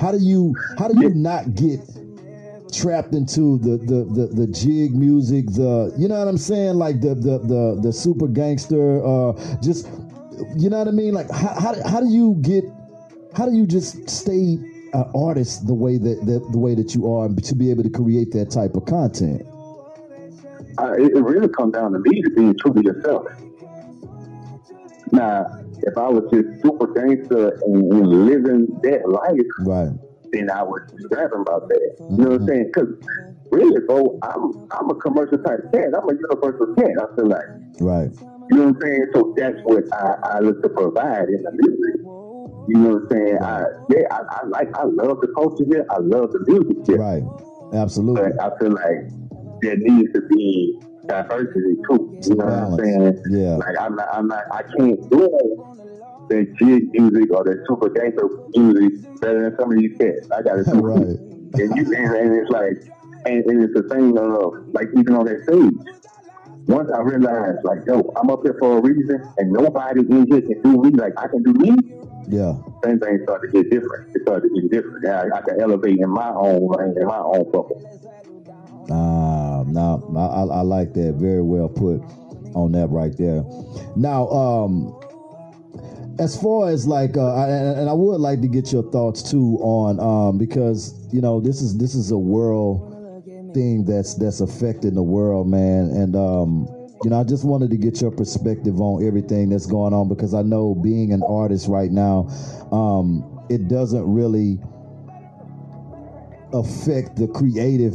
[0.00, 1.80] How do you how do you not get
[2.72, 7.00] trapped into the the the, the jig music the you know what I'm saying like
[7.00, 9.88] the the the, the super gangster uh just
[10.56, 12.64] you know what I mean like how, how, do- how do you get
[13.36, 14.58] how do you just stay
[14.92, 17.90] an artist the way that, that the way that you are to be able to
[17.90, 19.42] create that type of content
[20.78, 23.26] Uh, it, it really comes down to me to being true to yourself.
[25.12, 25.46] Now,
[25.82, 29.92] if I was just super gangster and, and living that life, right
[30.32, 31.96] then I would be rapping about that.
[31.98, 32.48] You know what I'm mm-hmm.
[32.48, 32.70] saying?
[32.72, 32.88] Because
[33.50, 35.90] really, bro, I'm I'm a commercial type cat.
[35.96, 36.94] I'm a universal cat.
[37.00, 37.50] I feel like.
[37.80, 38.10] right
[38.50, 39.06] You know what I'm saying?
[39.14, 42.00] So that's what I, I look to provide in the music.
[42.68, 43.38] You know what I'm saying?
[43.42, 45.86] I, yeah, I, I like, I love the culture here.
[45.90, 46.98] I love the music here.
[46.98, 47.22] right
[47.74, 49.10] absolutely But I feel like
[49.62, 50.78] there needs to be
[51.10, 52.14] diversity too.
[52.22, 53.22] You know what I'm saying?
[53.30, 53.56] Yeah.
[53.56, 55.66] Like I'm not, I'm not, I can't do
[56.28, 60.30] that jig music or that super gangster music better than some of these cats.
[60.30, 60.82] I gotta do it.
[60.82, 62.78] right And you and, and it's like
[63.26, 65.74] and, and it's the thing uh, of like even on that stage.
[66.66, 70.40] Once I realized like, yo, I'm up here for a reason and nobody in here
[70.40, 71.74] can do me like I can do me,
[72.28, 74.08] yeah then things start to get different.
[74.14, 75.04] It started to get different.
[75.04, 77.80] Yeah, I, I can elevate in my own lane, in my own bubble.
[78.90, 81.14] Ah, now I, I, like that.
[81.14, 82.00] Very well put
[82.54, 83.44] on that right there.
[83.94, 84.98] Now, um,
[86.18, 89.58] as far as like, uh, I, and I would like to get your thoughts too
[89.60, 92.90] on, um, because you know this is this is a world
[93.54, 96.66] thing that's that's affecting the world, man, and um,
[97.04, 100.34] you know I just wanted to get your perspective on everything that's going on because
[100.34, 102.28] I know being an artist right now,
[102.72, 104.58] um, it doesn't really
[106.52, 107.94] affect the creative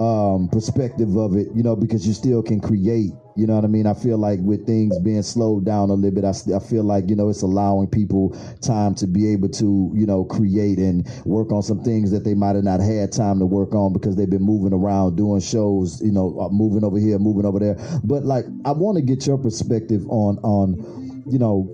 [0.00, 3.66] um perspective of it you know because you still can create you know what i
[3.66, 3.86] mean?
[3.86, 7.08] I feel like with things being slowed down a little bit i, I feel like
[7.08, 11.52] you know it's allowing people time to be able to you know create and work
[11.52, 14.28] on some things that they might have not had time to work on because they've
[14.28, 17.76] been moving around doing shows you know uh, moving over here moving over there.
[18.04, 21.72] But like i want to get your perspective on on you know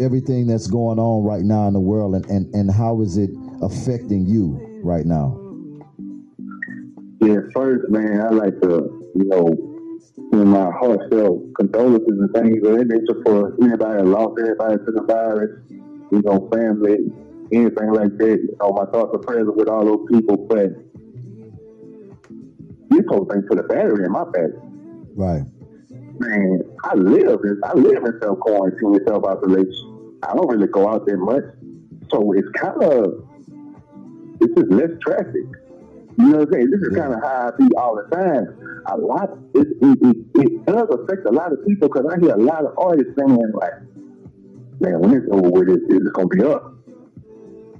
[0.00, 3.30] everything that's going on right now in the world and and, and how is it
[3.62, 5.47] affecting you right now
[7.20, 9.78] Yeah, first, man, I like to, you know,
[10.30, 14.92] send my heartfelt condolences and things of that nature for anybody that lost everybody to
[14.92, 17.10] the virus, you know, family,
[17.52, 18.38] anything like that.
[18.42, 20.70] You know, my thoughts are present with all those people, but
[22.90, 24.50] this whole thing put a battery in my back.
[25.14, 25.42] right
[26.20, 30.18] Man, I live in I live in self quarantine and self isolation.
[30.22, 31.44] I don't really go out that much,
[32.10, 33.24] so it's kind of
[34.40, 35.46] it's just less traffic.
[36.18, 36.70] You know what I'm saying?
[36.70, 38.82] This is kind of how I be all the time.
[38.86, 42.34] A lot, it, it, it, it does affect a lot of people because I hear
[42.34, 43.74] a lot of artists saying like,
[44.80, 46.74] "Man, when it's over with, it, it's gonna be up."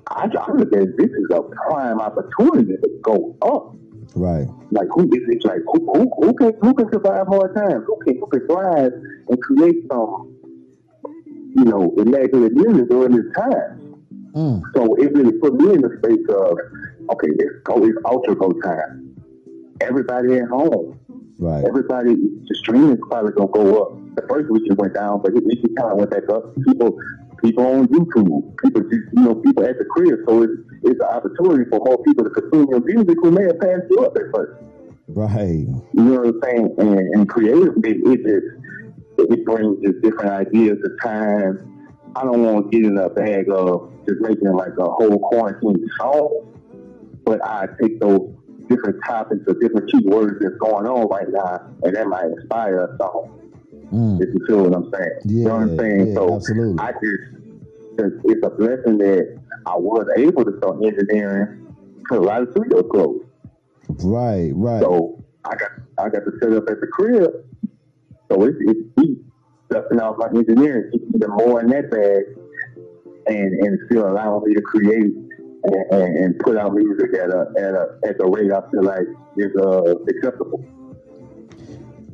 [0.06, 3.74] I, I look at this as a prime opportunity to go up.
[4.14, 4.46] Right.
[4.70, 5.44] Like who is it?
[5.44, 7.84] Like who, who, who can who can survive hard times?
[7.86, 8.92] Who can who can thrive
[9.28, 10.36] and create some,
[11.56, 13.78] you know, immaculate music during this time?
[14.32, 14.62] Mm.
[14.74, 16.56] So it really put me in the space of,
[17.10, 19.14] okay, it's it's ultra go time.
[19.80, 20.98] Everybody at home,
[21.38, 21.64] Right.
[21.64, 24.14] everybody, the streaming is probably gonna go up.
[24.16, 26.54] The first week it went down, but it, it kind of went back up.
[26.66, 26.98] People,
[27.42, 30.18] people on YouTube, people just, you know, people at the crib.
[30.26, 33.60] So it's it's an opportunity for more people to consume your music who may have
[33.60, 34.62] passed you up at first.
[35.08, 35.66] Right.
[35.66, 36.74] You know what I'm saying?
[36.78, 41.88] And, and creatively, it just it brings just different ideas to time.
[42.16, 45.86] I don't want to get in a bag of just making like a whole quarantine
[45.98, 46.57] song,
[47.28, 48.34] but I take those
[48.70, 52.96] different topics or different keywords that's going on right now, and that might inspire a
[52.96, 53.52] song.
[53.92, 54.20] Mm.
[54.22, 56.06] If you feel what I'm saying, you know what I'm saying.
[56.08, 56.78] yeah, so absolutely.
[56.78, 62.42] I just it's, a blessing that I was able to start engineering because a lot
[62.42, 63.24] of studios closed.
[64.04, 64.52] Right.
[64.54, 64.80] Right.
[64.80, 67.30] So I got I got to set up at the crib.
[68.30, 69.22] So it's it's deep
[69.70, 72.24] dusting off my engineering, keep even more in that bag,
[73.26, 75.27] and and still allowing me to create
[75.64, 78.84] and, and, and put out music at a at a at the rate I feel
[78.84, 80.64] like is uh, acceptable.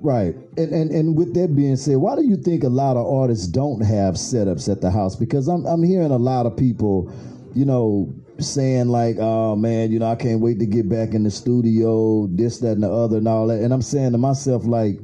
[0.01, 0.37] Right.
[0.59, 3.47] And, and and with that being said, why do you think a lot of artists
[3.47, 5.17] don't have setups at the house?
[5.17, 7.11] Because I'm I'm hearing a lot of people,
[7.55, 11.23] you know, saying like, oh man, you know, I can't wait to get back in
[11.23, 13.63] the studio, this, that, and the other and all that.
[13.63, 14.99] And I'm saying to myself, like,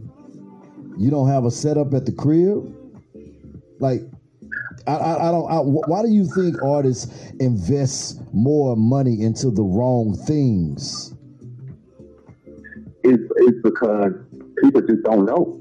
[0.98, 2.76] you don't have a setup at the crib?
[3.78, 4.02] Like
[4.86, 5.50] I, I, I don't.
[5.50, 11.14] I, why do you think artists invest more money into the wrong things?
[13.04, 14.12] It's it's because
[14.62, 15.58] people just don't know.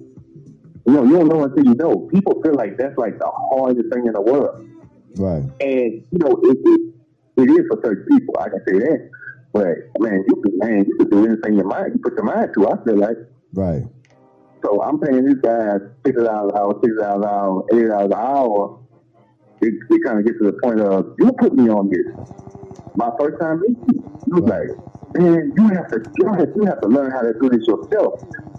[0.86, 2.10] You know, you don't know until you know.
[2.12, 4.68] People feel like that's like the hardest thing in the world.
[5.18, 5.44] Right.
[5.60, 6.94] And you know, it, it,
[7.38, 8.36] it is for certain people.
[8.40, 9.10] I can say that.
[9.52, 9.68] But
[10.00, 12.70] man, you can man, you can do anything your mind you put your mind to.
[12.70, 13.18] I feel like.
[13.54, 13.84] Right.
[14.64, 18.12] So I'm paying these guys sixty dollars an hour, sixty dollars an hour, eighty dollars
[18.12, 18.79] an hour.
[19.62, 22.08] It, it kind of gets to the point of you put me on this.
[22.96, 24.68] My first time meeting you, you was like,
[25.18, 28.14] man, you have to, you have, you have to learn how to do this yourself.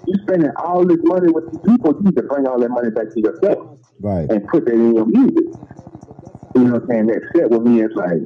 [0.07, 2.91] You spending all this money with these people, you need to bring all that money
[2.91, 4.31] back to yourself Right.
[4.31, 5.45] and put that in your music.
[6.57, 7.07] You know what I'm saying?
[7.07, 8.21] That set with me is like,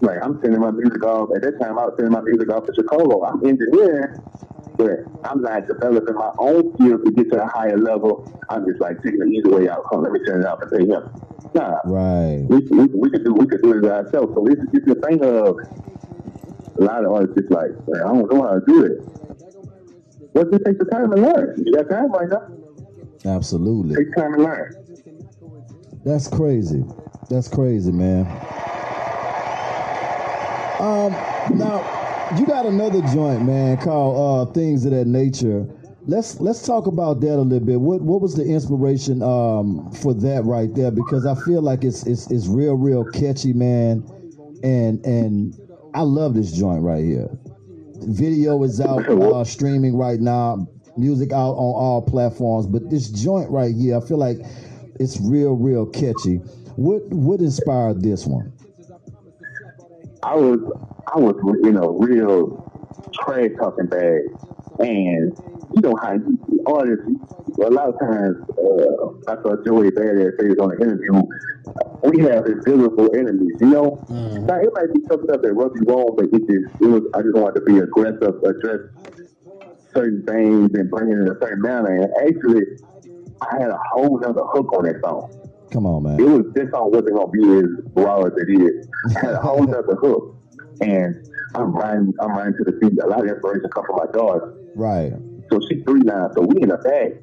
[0.00, 1.28] like I'm sending my music off.
[1.36, 3.24] At that time, I was sending my music off to Chicago.
[3.24, 4.18] I'm engineering,
[4.78, 4.90] but
[5.24, 8.24] I'm not developing my own skills to get to a higher level.
[8.48, 9.82] I'm just like taking the easy way out.
[9.90, 11.02] Come, let me turn it out and pay him.
[11.54, 12.46] Nah, Right.
[12.48, 14.32] we, we, we could do we could do it ourselves.
[14.34, 15.58] So it's it's the thing of
[16.78, 19.02] a lot of artists just like, I don't know how to do it.
[20.34, 21.62] Well, just take the time to learn.
[21.64, 22.46] You got time right now.
[23.36, 23.96] Absolutely.
[23.96, 24.74] Take time and learn.
[26.04, 26.84] That's crazy.
[27.28, 28.26] That's crazy, man.
[30.78, 31.12] Um,
[31.58, 35.66] now you got another joint, man, called uh, "Things of That Nature."
[36.06, 37.80] Let's let's talk about that a little bit.
[37.80, 40.90] What what was the inspiration um, for that right there?
[40.90, 44.04] Because I feel like it's it's it's real real catchy, man,
[44.62, 45.58] and and
[45.94, 47.28] I love this joint right here.
[48.00, 50.66] Video is out uh, streaming right now.
[50.96, 54.38] Music out on all platforms, but this joint right here, I feel like
[54.98, 56.36] it's real real catchy.
[56.76, 58.52] What what inspired this one?
[60.22, 60.58] I was
[61.14, 62.70] I was you know real
[63.14, 64.20] trash talking bad,
[64.80, 65.32] and
[65.74, 67.04] you know how you, artists
[67.64, 71.22] a lot of times uh, I saw Joey Badass say this on an interview.
[72.04, 74.04] We have invisible enemies, you know.
[74.08, 77.22] Now it might be something that rub you wrong, but it just it was I
[77.22, 78.80] just wanted to be aggressive, address
[79.94, 81.94] certain things, and bring it in a certain manner.
[81.94, 82.62] And actually,
[83.40, 85.30] I had a whole nother hook on that song
[85.72, 86.20] Come on, man.
[86.20, 88.88] it was this song wasn't gonna be as raw as it is.
[89.16, 90.37] I had a whole nother hook.
[90.80, 92.98] And I'm riding I'm riding to the beat.
[93.02, 94.54] A lot of inspiration come from my daughter.
[94.74, 95.12] Right.
[95.50, 97.22] So she's three now, so we in a bag.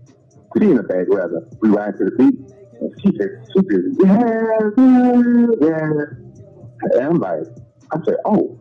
[0.57, 1.47] She in a bag rather.
[1.61, 2.35] We ride to the beat.
[2.81, 6.99] And she just she just yeah, yeah, yeah.
[6.99, 7.43] And I'm like,
[7.91, 8.59] I said, Oh,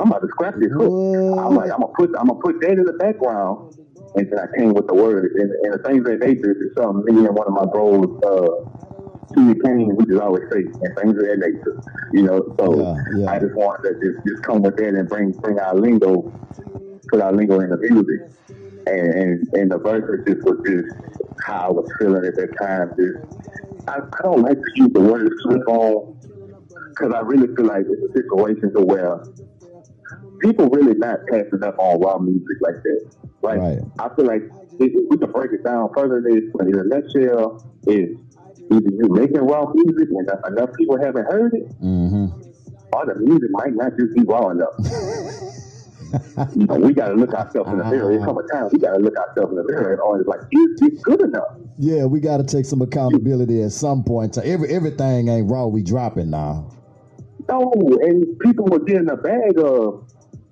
[0.00, 1.38] I'm about to scrap this hook.
[1.38, 3.74] I'm like, I'm gonna put I'm gonna put that in the background.
[4.14, 6.74] And then I came with the words and, and the things that they do is
[6.76, 8.97] something me and one of my bros uh
[9.32, 11.82] Stevie Kane, we just always say, and things of that nature.
[12.12, 13.30] You know, so Yeah, yeah.
[13.30, 16.32] I just wanted to just, just come with that and bring bring our lingo,
[17.08, 18.32] put our lingo in the music.
[18.86, 20.88] And and, and the verses just was just
[21.44, 22.92] how I was feeling at that time.
[22.96, 26.16] Just I, I don't like to use the word slip on
[26.90, 29.24] because I really feel like it's a situation to where
[30.40, 33.16] people really not passing up on raw music like that.
[33.42, 33.78] Like Right.
[33.98, 34.42] I feel like
[34.80, 38.16] if if we can break it down further, this in a nutshell is
[38.70, 42.26] either you making raw music and enough people haven't heard it, Mm-hmm.
[42.92, 44.74] all the music might not just be raw enough.
[46.56, 48.16] you know, we got to look ourselves in the mirror.
[48.16, 50.40] There come a time we got to look ourselves in the mirror and always like,
[50.52, 51.56] is this good enough?
[51.78, 54.34] Yeah, we got to take some accountability at some point.
[54.34, 55.66] So every everything ain't raw.
[55.66, 56.70] We dropping now.
[57.48, 60.04] No, and people were getting a bag of,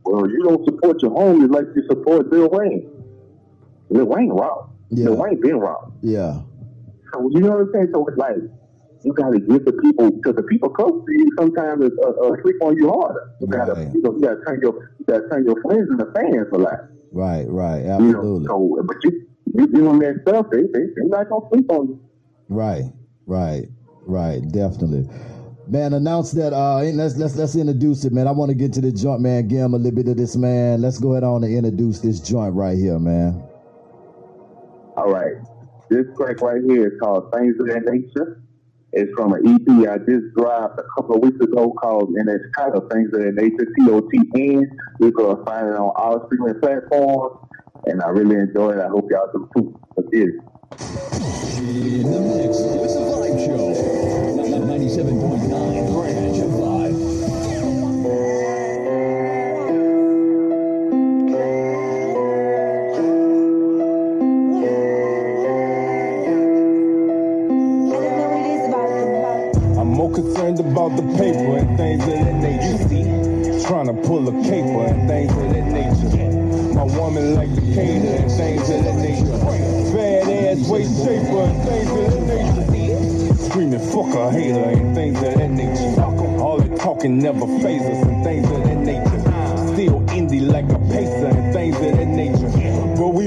[0.05, 2.91] well, you don't support your homies like you support Lil Wayne.
[3.91, 4.69] Lil Wayne raw.
[4.91, 5.07] Yeah.
[5.07, 5.91] Lil Wayne been raw.
[6.03, 6.41] Yeah,
[7.13, 7.89] So you know what I'm saying?
[7.95, 8.37] So it's like
[9.03, 12.11] you got to give the people because the people close to you sometimes is, uh,
[12.11, 13.33] uh, sleep on you harder.
[13.41, 13.89] You got to Right.
[13.95, 16.49] you know you got to turn your you got to turn your friends into fans
[16.53, 16.79] a lot.
[17.13, 18.47] right, right, You absolutely.
[18.49, 21.87] know, so but you you doing that stuff, they they they not gonna sleep on
[21.89, 22.01] you.
[22.49, 22.85] Right,
[23.27, 23.67] right,
[24.07, 25.09] right, definitely.
[25.69, 26.53] Man, announce that.
[26.53, 28.29] Uh, let's let's let's introduce it, man.
[28.29, 29.49] I want to get to the joint, man.
[29.49, 30.81] Give him a little bit of this, man.
[30.81, 33.43] Let's go ahead on and introduce this joint right here, man.
[34.97, 35.35] All right,
[35.91, 38.43] this track right here is called "Things of That Nature."
[38.93, 42.45] It's from an EP I just dropped a couple of weeks ago called, and it's
[42.57, 44.71] titled "Things of That Nature." T O T N.
[45.01, 47.39] You can find it on all streaming platforms,
[47.87, 48.81] and I really enjoy it.
[48.81, 49.81] I hope y'all do too.
[49.95, 50.07] But.
[50.13, 54.06] In the mix with the Vibe Show.
[70.87, 73.67] About the paper and things of that nature.
[73.67, 76.75] Trying to pull a caper and things of that nature.
[76.75, 79.39] My woman like the cater and things of that nature.
[79.93, 83.35] Fat ass waist shaper and things of that nature.
[83.51, 86.01] Screaming fuck a hater and things of that nature.
[86.41, 89.21] All that talking never phase us and things of that nature.
[89.75, 92.66] Still indie like a pacer and things of that nature.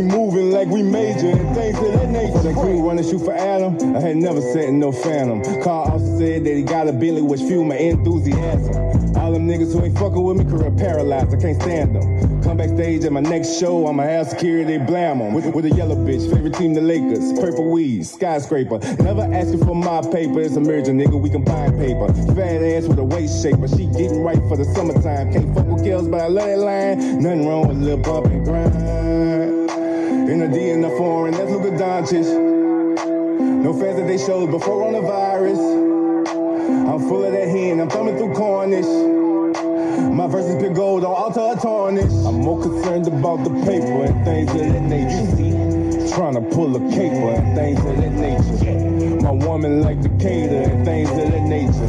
[0.02, 2.40] Moving like we major and things of that nature.
[2.40, 5.44] That crew running shoot for Adam, I had never sat no phantom.
[5.62, 8.76] Carl also said that he got a Bentley which fueled my enthusiasm.
[9.18, 12.42] All them niggas who ain't fucking with me, career paralyzed, I can't stand them.
[12.44, 15.34] Come backstage at my next show, I'ma have security blam 'em.
[15.34, 18.80] With, with a yellow bitch, favorite team the Lakers, purple weed, skyscraper.
[19.04, 22.08] Never asking for my paper, it's a merger, nigga, we combine paper.
[22.34, 25.34] Fat ass with a waist shaper, she getting right for the summertime.
[25.34, 27.22] Can't fuck with girls, but I love that line.
[27.22, 29.39] Nothing wrong with a little bump and grind.
[30.30, 32.24] In the D and the foreign, that's Luka Doncic.
[33.64, 35.58] No fans that they showed before on the virus.
[35.58, 38.86] I'm full of that hen, I'm thumbing through Cornish.
[40.14, 42.14] My verses been gold on altar tarnish.
[42.28, 46.16] I'm more concerned about the paper and things of that nature.
[46.16, 49.22] Trying to pull a caper and things of that nature.
[49.24, 51.88] My woman like the cater and things of that nature.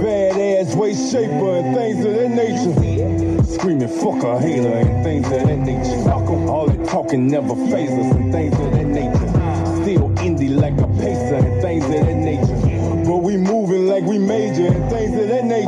[0.00, 2.99] Fat ass waist shaper and things of that nature.
[3.50, 6.10] Screaming fuck a hater and things of that nature.
[6.10, 9.28] All that talking never phases, and things of that nature.
[9.82, 11.49] Still indie like a pacer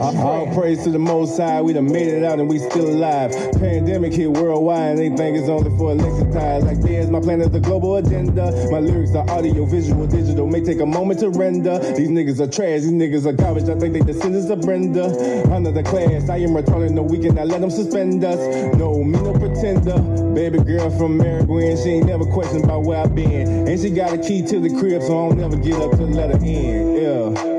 [0.02, 3.30] All praise to the most high, we done made it out and we still alive.
[3.60, 6.62] Pandemic hit worldwide and they think it's only for election time.
[6.62, 8.50] Like there's my plan is the global agenda.
[8.72, 11.78] My lyrics are audio, visual, digital, may take a moment to render.
[11.78, 13.68] These niggas are trash, these niggas are garbage.
[13.68, 15.04] I think they descendants of Brenda.
[15.52, 18.40] Under the class, I am retarded, no we cannot let them suspend us.
[18.74, 20.02] No, me no pretender.
[20.34, 23.68] Baby girl from Mary Gwen, she ain't never questioned about where I been.
[23.68, 26.06] And she got a key to the crib, so I don't never get up to
[26.06, 26.96] let her in.
[26.96, 27.51] Yeah.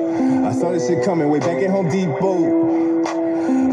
[0.54, 2.46] I saw this shit coming way back at Home Depot.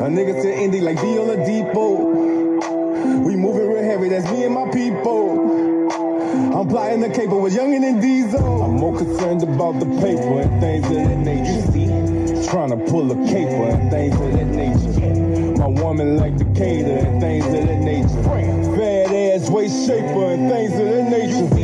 [0.01, 3.21] A nigga to indie like Viola Depot.
[3.21, 6.59] We moving real heavy, that's me and my people.
[6.59, 8.62] I'm plotting the caper with Youngin and Diesel.
[8.62, 12.51] I'm more concerned about the paper and things of that nature.
[12.51, 15.59] Trying to pull a caper and things of that nature.
[15.59, 18.23] My woman like the cater and things of that nature.
[18.79, 21.60] Fat ass waist shaper and things of that nature.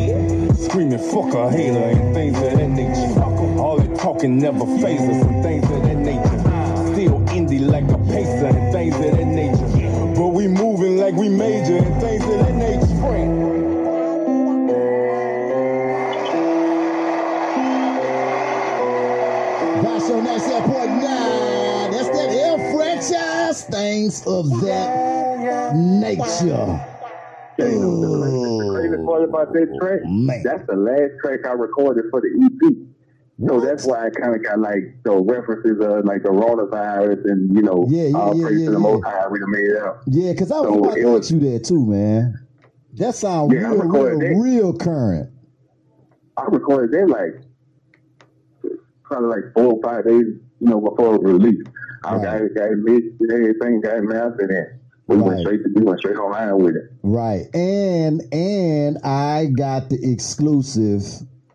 [0.66, 3.20] Screaming fuck a hater and things of that nature.
[3.60, 6.92] All that talking never phase us and things of that nature.
[6.92, 10.14] Still indie like a pacer and things of that nature.
[10.16, 12.86] But we moving like we major and things of that nature.
[19.82, 21.92] Vibe Show 97.9.
[21.92, 23.64] That's that air franchise.
[23.66, 26.80] Things of that nature.
[27.56, 28.55] The
[28.96, 30.42] crazy part about oh, that track, Man.
[30.44, 32.76] that's the last track I recorded for the EP.
[33.46, 37.54] So that's why I kind of got like the references of like the coronavirus and
[37.54, 38.82] you know Yeah, yeah, all yeah, praise yeah, to the yeah.
[38.82, 39.96] Most High made out.
[40.06, 42.34] Yeah, because I was So about to was- you that too, man.
[42.94, 44.40] That sound Yeah, real, real, that.
[44.42, 45.30] real current.
[46.38, 47.42] I recorded that like
[49.04, 50.24] probably like four or five days,
[50.60, 51.68] you know, before it was released.
[52.04, 55.24] I got it, got mixed and everything, got mastered, and we Right.
[55.26, 56.90] went straight to we went straight online with it.
[57.02, 57.46] Right.
[57.54, 61.02] And and I got the exclusive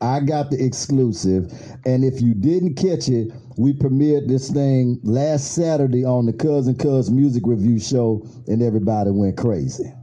[0.04, 1.54] I got the exclusive,
[1.86, 6.74] and if you didn't catch it, we premiered this thing last Saturday on the Cousin
[6.74, 9.94] Cuz Music Review Show, and everybody went crazy.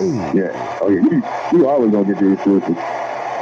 [0.00, 0.78] Yeah.
[0.80, 1.00] Oh yeah.
[1.10, 1.22] You,
[1.58, 2.76] you always gonna get the exclusive.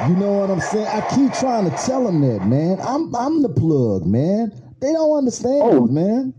[0.08, 0.86] You know what I'm saying?
[0.86, 2.78] I keep trying to tell them that, man.
[2.80, 4.52] I'm I'm the plug, man.
[4.80, 5.86] They don't understand, Oh.
[5.86, 6.32] man.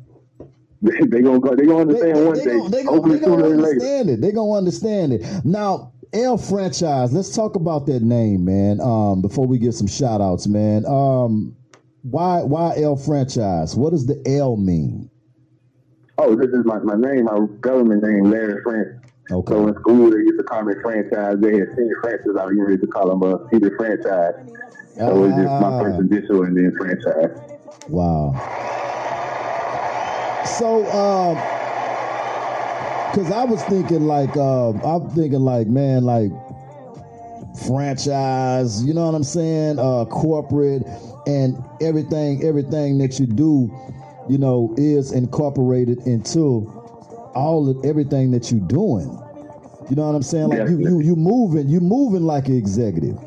[0.82, 1.56] They, they gonna go.
[1.56, 2.58] They gonna They, understand one they, day.
[2.58, 3.70] gon- they, Hopefully they gonna sooner than later.
[3.74, 4.22] understand it.
[4.22, 5.46] They gonna understand it.
[5.46, 7.14] Now, L franchise.
[7.14, 8.82] Let's talk about that name, man.
[8.82, 10.86] Um, before we give some shout outs, man.
[10.88, 11.56] Um,
[12.02, 13.76] why why L franchise?
[13.76, 15.10] What does the L mean?
[16.18, 18.90] Oh, this is my, my name, my government name, Larry France.
[19.32, 19.54] Okay.
[19.54, 21.38] So in school, they used to call me franchise.
[21.40, 22.36] They had senior franchise.
[22.40, 24.34] I used to call them a senior franchise.
[24.98, 25.80] So it's just my Ah.
[25.80, 27.40] first initial and then franchise.
[27.88, 28.34] Wow.
[30.62, 31.38] So, um,
[33.16, 36.30] cause I was thinking like, um, I'm thinking like, man, like
[37.66, 39.80] franchise, you know what I'm saying?
[39.80, 40.84] Uh, corporate
[41.26, 43.76] and everything, everything that you do,
[44.30, 46.68] you know, is incorporated into
[47.34, 49.10] all of everything that you're doing.
[49.90, 50.50] You know what I'm saying?
[50.50, 53.18] Like you, you, you moving, you moving like an executive.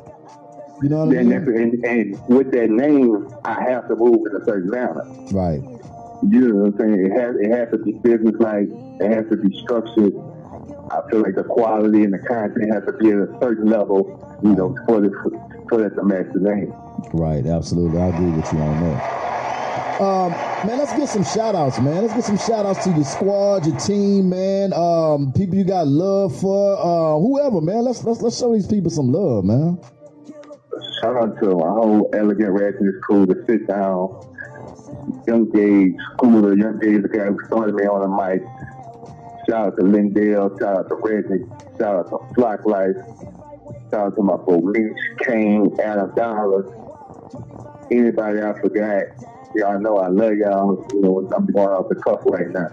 [0.84, 1.32] You know what I mean?
[1.32, 5.02] and, and with that name, I have to move in a certain manner.
[5.32, 5.60] Right.
[6.30, 7.06] You know what I'm saying?
[7.06, 8.68] It has it has to be business like.
[9.00, 10.14] It has to be structured.
[10.90, 14.38] I feel like the quality and the content has to be at a certain level.
[14.42, 15.10] You know, for the
[15.68, 16.72] for that to match the name.
[17.12, 18.00] Right, absolutely.
[18.00, 19.24] I agree with you on that.
[20.00, 20.32] Um,
[20.66, 22.02] man, let's get some shout outs, man.
[22.02, 24.72] Let's get some shout outs to your squad, your team, man.
[24.72, 27.84] Um, people you got love for, uh, whoever, man.
[27.84, 29.78] Let's let's let's show these people some love, man.
[31.00, 34.20] Shout out to my whole elegant ratchet crew to sit down.
[35.26, 38.42] Young Gage, Cooler, Young Gage, the guy who started me on the mic.
[39.48, 41.44] Shout out to Lindell, shout out to Reggie,
[41.78, 42.96] shout out to Flock Life,
[43.90, 46.64] shout out to my boy Mitch, Kane, Adam Dollar.
[47.90, 49.02] Anybody I forgot,
[49.54, 50.86] y'all know I love y'all.
[50.94, 52.68] You know, I'm going off the cuff right now.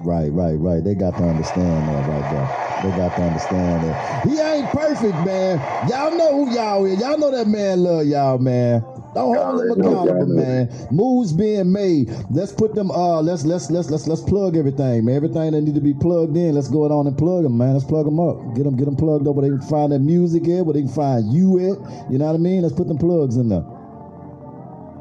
[0.00, 0.84] Right, right, right.
[0.84, 2.90] They got to understand that right there.
[2.90, 4.24] They got to understand that.
[4.28, 5.58] He ain't perfect, man.
[5.88, 7.00] Y'all know who y'all is.
[7.00, 8.84] Y'all know that man love y'all, man.
[9.16, 10.88] Don't hold them accountable, man.
[10.90, 12.10] Moves being made.
[12.30, 15.16] Let's put them uh let's let's let's let's let's plug everything, man.
[15.16, 17.72] Everything that need to be plugged in, let's go on and plug them, man.
[17.72, 18.36] Let's plug them up.
[18.54, 20.82] Get them get them plugged up where they can find their music at, where they
[20.82, 22.12] can find you at.
[22.12, 22.60] You know what I mean?
[22.60, 23.64] Let's put them plugs in there.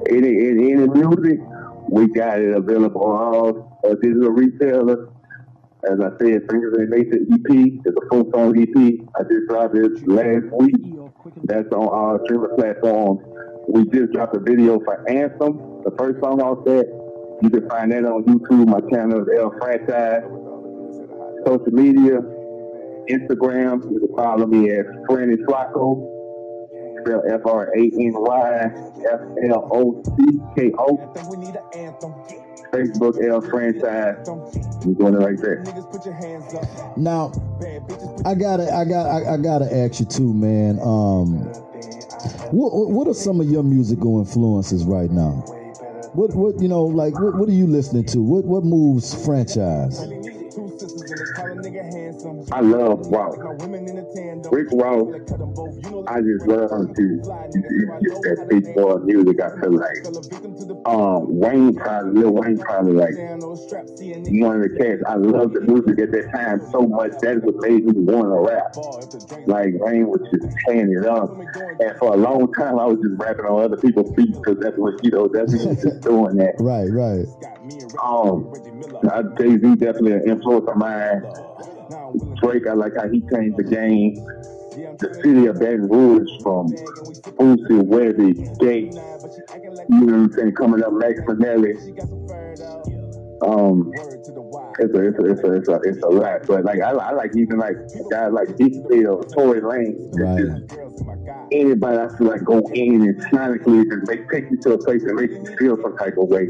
[0.09, 1.39] Any, any, any music,
[1.89, 5.09] we got it available on all uh, digital retailers.
[5.91, 8.75] As I said, Fingers in Nature EP is a full song EP.
[9.19, 10.95] I just dropped it last week.
[11.43, 13.34] That's on our streaming platforms.
[13.67, 16.85] We just dropped a video for Anthem, the first song off that.
[17.41, 18.67] You can find that on YouTube.
[18.67, 19.27] My channel is
[19.59, 20.23] Franchise.
[21.45, 22.21] Social media,
[23.09, 23.83] Instagram.
[23.91, 26.11] You can follow me at Frany Flocko.
[27.01, 28.59] Spell F R A N Y
[29.11, 30.97] F L O C K O.
[32.73, 34.25] Facebook L Franchise.
[34.85, 35.63] You're doing it right there.
[36.97, 37.31] Now,
[38.25, 40.79] I gotta I got I, I gotta ask you too, man.
[40.81, 41.51] Um
[42.51, 45.43] what what- what are some of your musical influences right now?
[46.13, 48.21] What what you know like what, what are you listening to?
[48.21, 49.99] What what moves franchise?
[50.55, 52.45] two sisters and they call a nigga handsome.
[52.51, 53.37] I love Ross.
[53.43, 54.53] My women in a tandem.
[54.53, 55.11] Rick Ross,
[56.05, 56.97] Cut 'em both.
[56.99, 59.41] You know I just love to get that big boy music.
[59.41, 63.15] I feel like Fell a victim to the um, Wayne probably, Lil Wayne probably like
[63.15, 63.97] down those straps.
[63.97, 65.01] See a one of the cats.
[65.07, 67.11] I love the music at that time so much.
[67.21, 68.75] That's what made me want to rap.
[69.47, 71.31] Like Wayne was just tearing it up,
[71.79, 74.77] and for a long time I was just rapping on other people's beats because that's
[74.77, 75.27] what you know.
[75.27, 76.55] That's what he was just doing that.
[76.59, 77.25] Right, right.
[77.41, 78.51] got me and Um.
[79.37, 81.23] Jay Z definitely an influence of mine.
[82.41, 84.15] Drake, I like how he changed the game.
[84.75, 90.01] The city of Baton Rouge from Boosie, Webbie, Gate, nah, but she acting like you
[90.01, 91.79] know what I'm saying, coming up Max Manelli.
[91.85, 92.83] she got some fired out.
[93.41, 93.91] Um,
[94.79, 94.97] Word to the why.
[94.97, 96.47] it's a, it's a, it's a, it's a, it's a lot.
[96.47, 97.75] But like, I, I like even like
[98.11, 100.11] guys like Deep Field, Tory Lane.
[100.13, 100.43] Right.
[100.43, 101.47] just Girls to my guy.
[101.51, 105.03] anybody I feel like go in and sonically just make, take you to a place
[105.03, 106.47] that makes you feel some type of way.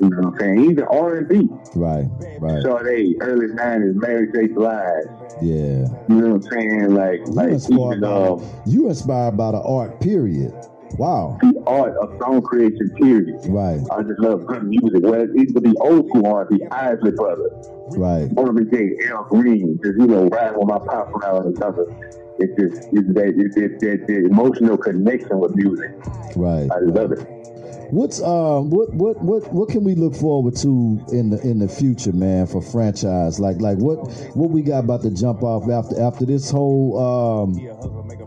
[0.00, 0.70] You know what I'm saying?
[0.70, 1.48] Even R&B.
[1.74, 2.06] Right,
[2.40, 2.62] right.
[2.62, 4.52] Sade, early 90s, Mary J.
[4.52, 5.04] Blige.
[5.42, 5.86] Yeah.
[6.08, 6.94] You know what I'm saying?
[6.94, 10.52] Like, You like inspired even by um, you inspired by the art, period.
[10.98, 11.38] Wow.
[11.40, 13.38] the art of song creation, period.
[13.46, 15.00] Right, I just love good music.
[15.02, 17.52] Well, it could be old school R&B, Isley Brothers,
[17.96, 18.30] right.
[18.32, 21.54] Marvin Gaye, Al Green, just you know, riding on my pops when I was.
[22.40, 25.90] It's just it's that it's, it's that the emotional connection with music.
[26.36, 26.70] Right.
[26.70, 27.26] I love it.
[27.90, 31.68] What's um what what what what can we look forward to in the in the
[31.68, 33.40] future, man, for franchise?
[33.40, 33.96] Like like what
[34.36, 37.58] what we got about to jump off after after this whole um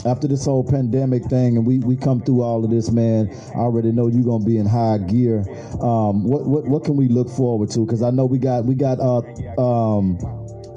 [0.06, 3.30] after this whole pandemic thing and we we come through all of this, man.
[3.54, 5.46] I already know you're gonna be in high gear.
[5.80, 7.86] Um, what what what can we look forward to?
[7.86, 9.22] Because I know we got we got uh
[9.62, 10.18] um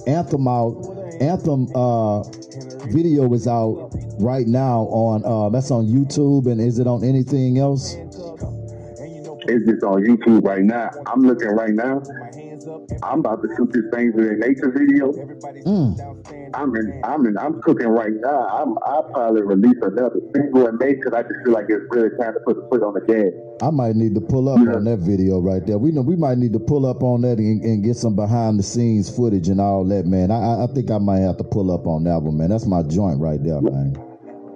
[0.06, 0.76] Anthem out.
[1.22, 2.22] Anthem uh
[2.88, 7.58] video is out right now on uh that's on YouTube and is it on anything
[7.58, 7.96] else?
[9.46, 10.90] It's just on YouTube right now.
[11.06, 12.02] I'm looking right now.
[13.02, 15.12] I'm about to shoot this things in nature video.
[15.12, 16.50] Mm.
[16.54, 18.48] I'm in, I'm in, I'm cooking right now.
[18.48, 22.10] I'm, I'll probably release another single in May because I just feel like it's really
[22.18, 23.32] time to put the foot on the gas.
[23.62, 24.74] I might need to pull up Yeah.
[24.76, 25.78] on that video right there.
[25.78, 28.58] We know we might need to pull up on that and, and get some behind
[28.58, 30.30] the scenes footage and all that, man.
[30.30, 32.48] I, I- I think I might have to pull up on that one, man.
[32.48, 33.94] That's my joint right there, man.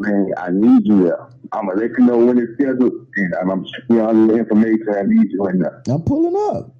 [0.00, 1.28] Man, I need you there.
[1.52, 4.86] I'm gonna let you know when it's scheduled, and I'm, I'm you all the information
[4.94, 5.82] I need you in there.
[5.88, 6.74] I'm pulling up.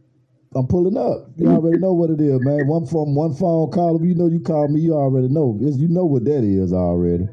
[0.54, 1.30] I'm pulling up.
[1.36, 2.66] You already know what it is, man.
[2.66, 4.00] One from one phone call.
[4.04, 4.80] You know, you call me.
[4.80, 5.58] You already know.
[5.60, 7.28] It's, you know what that is already.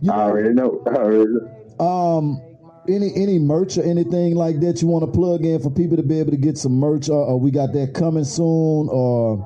[0.00, 0.82] You I already know.
[0.86, 1.84] I already know.
[1.84, 2.40] Um,
[2.88, 6.02] any any merch or anything like that you want to plug in for people to
[6.02, 9.36] be able to get some merch, or, or we got that coming soon, or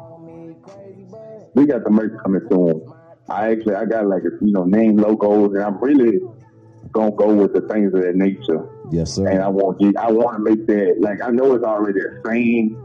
[1.54, 2.92] We got the merch coming soon.
[3.28, 6.18] I actually I got like a you know name logos, and I'm really
[6.92, 8.68] gonna go with the things of that nature.
[8.90, 9.28] yes, sir.
[9.28, 9.42] And.
[9.42, 12.76] I want to I want to make that like I know it's already a saying,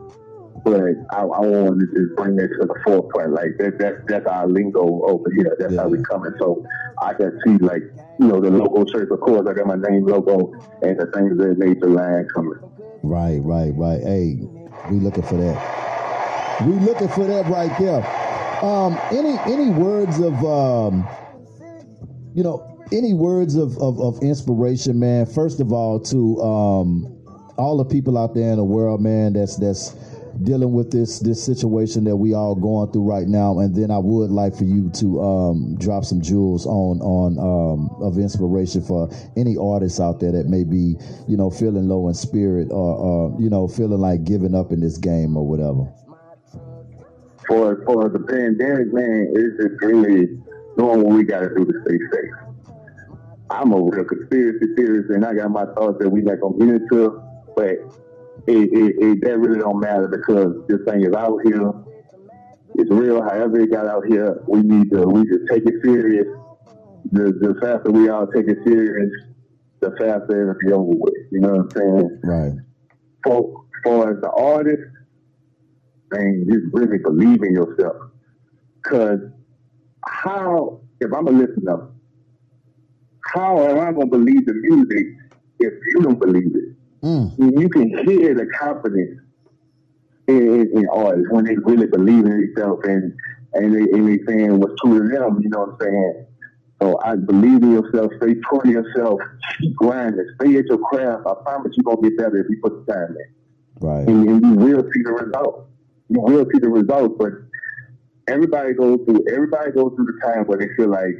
[0.64, 0.82] but
[1.12, 3.34] I, I want to just bring that to the forefront.
[3.34, 5.56] Like that that that's our lingo over here.
[5.60, 6.04] That's how we Yeah.
[6.10, 6.32] coming.
[6.39, 6.64] So
[7.02, 7.84] I can see like
[8.20, 9.12] you know the logo shirts.
[9.12, 12.60] Of course, I got my name logo and the things of that nature line coming.
[13.04, 14.02] Right, right, right.
[14.02, 14.38] Hey,
[14.89, 16.58] we looking for that.
[16.66, 18.30] We looking for that right there.
[18.62, 21.07] Um, any any words of um,
[22.34, 25.26] you know, any words of, of, of inspiration, man.
[25.26, 27.24] First of all, to um,
[27.57, 29.95] all the people out there in the world, man, that's that's
[30.43, 33.59] dealing with this this situation that we all going through right now.
[33.59, 37.89] And then I would like for you to um, drop some jewels on on um,
[38.01, 40.95] of inspiration for any artists out there that may be,
[41.28, 44.80] you know, feeling low in spirit or, or you know, feeling like giving up in
[44.80, 45.91] this game or whatever.
[47.48, 50.28] For for the pandemic, man, it's just really
[50.78, 52.32] doing what we got to do to stay safe.
[53.50, 56.70] I'm a real conspiracy theorist, and I got my thoughts that we not gonna get
[56.70, 57.22] into,
[57.56, 57.89] but it,
[58.48, 61.72] it, it that really don't matter because this thing is out here.
[62.76, 63.22] It's real.
[63.22, 66.28] However it got out here, we need to we just take it serious.
[67.12, 69.12] The the faster we all take it serious,
[69.82, 71.14] the faster it'll be over with.
[71.32, 72.20] You know what I'm saying?
[72.24, 72.54] Right.
[73.26, 74.84] for for as the artist,
[76.12, 77.95] man, just really believe in yourself.
[78.84, 79.20] Cause
[80.07, 81.89] how if I'm a listener,
[83.34, 85.07] how am I gonna believe the music
[85.59, 86.76] if you don't believe it?
[87.03, 87.59] Mm.
[87.59, 89.20] You can hear the confidence
[90.28, 93.14] in, in, artists when they really believe in themselves and
[93.53, 95.39] and they, and they saying what's true to them.
[95.41, 96.26] You know what I'm saying?
[96.82, 98.12] So I believe in yourself.
[98.18, 99.20] Stay true to yourself.
[99.59, 100.26] Keep grinding.
[100.41, 101.24] Stay at your craft.
[101.28, 103.32] I promise you're gonna get better if you put the time in
[103.82, 104.07] Right.
[104.07, 105.70] and, and you will see the results.
[106.12, 107.32] You will see the results, but
[108.28, 111.16] everybody goes through everybody goes through the time where they feel like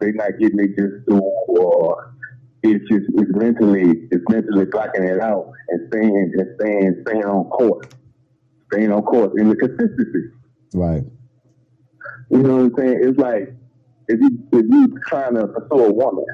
[0.00, 1.18] they're not getting it just due
[1.48, 2.14] or
[2.62, 7.44] it's just it's mentally it's mentally blocking it out and staying and staying staying on
[7.50, 7.86] course.
[8.72, 10.30] Staying on course in the consistency.
[10.74, 11.02] Right.
[12.30, 13.00] You know what I'm saying?
[13.02, 13.54] It's like
[14.08, 16.24] if you if you trying to pursue a woman,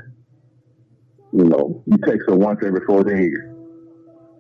[1.33, 3.35] you know, you text her once every four days.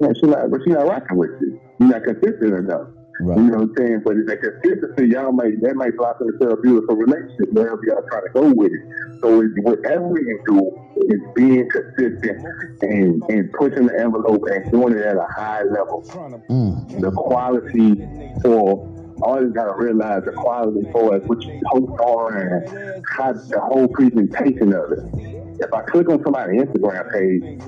[0.00, 1.61] Yeah, she not, but she not rocking with you.
[1.80, 2.88] You're not consistent enough.
[3.20, 3.36] Right.
[3.36, 4.02] You know what I'm saying?
[4.04, 8.22] But that consistency, y'all might that might blossom into a beautiful relationship wherever y'all trying
[8.22, 9.20] to go with it.
[9.20, 12.38] So it's, whatever you do is being consistent
[12.82, 16.04] and, and pushing the envelope and doing it at a high level.
[16.48, 17.00] Mm.
[17.00, 18.06] The quality
[18.42, 18.86] for
[19.22, 23.88] artists gotta realize the quality for us, what you post on and how the whole
[23.88, 25.58] presentation of it.
[25.60, 27.60] If I click on somebody's Instagram page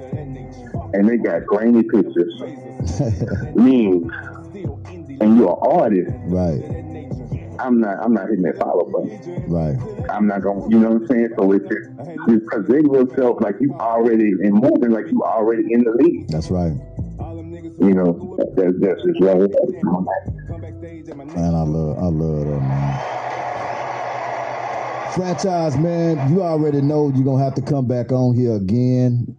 [0.94, 2.40] and they got grainy pictures,
[3.56, 4.12] memes,
[5.20, 6.80] and you're an artist, right.
[7.60, 9.44] I'm not I'm not hitting that follow button.
[9.48, 9.76] Right.
[10.10, 11.28] I'm not gonna you know what I'm saying?
[11.36, 11.90] So it's just
[12.28, 16.28] you present yourself like you already and moving like you already in the league.
[16.28, 16.72] That's right.
[17.80, 19.50] You know, that, that's just right.
[21.34, 23.00] Man, I love, I love that, man.
[25.14, 29.34] Franchise, man, you already know you're gonna have to come back on here again.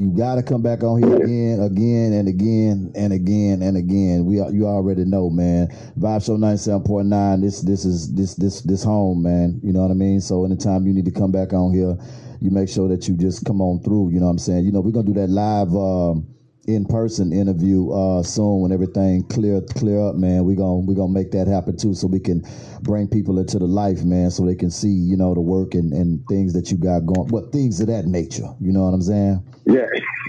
[0.00, 4.26] You gotta come back on here again, again, and again, and again, and again.
[4.26, 5.68] We, you already know, man.
[5.98, 7.40] Vibe Show ninety seven point nine.
[7.40, 9.60] This, this is this, this, this home, man.
[9.60, 10.20] You know what I mean.
[10.20, 11.96] So anytime you need to come back on here,
[12.40, 14.10] you make sure that you just come on through.
[14.10, 14.64] You know what I'm saying.
[14.66, 15.74] You know we're gonna do that live.
[15.74, 16.28] Um,
[16.68, 20.44] in person interview uh, soon when everything clear clear up, man.
[20.44, 22.44] We gonna we gonna make that happen too, so we can
[22.82, 25.94] bring people into the life, man, so they can see you know the work and,
[25.94, 28.46] and things that you got going, but things of that nature.
[28.60, 29.42] You know what I'm saying?
[29.64, 29.86] Yeah.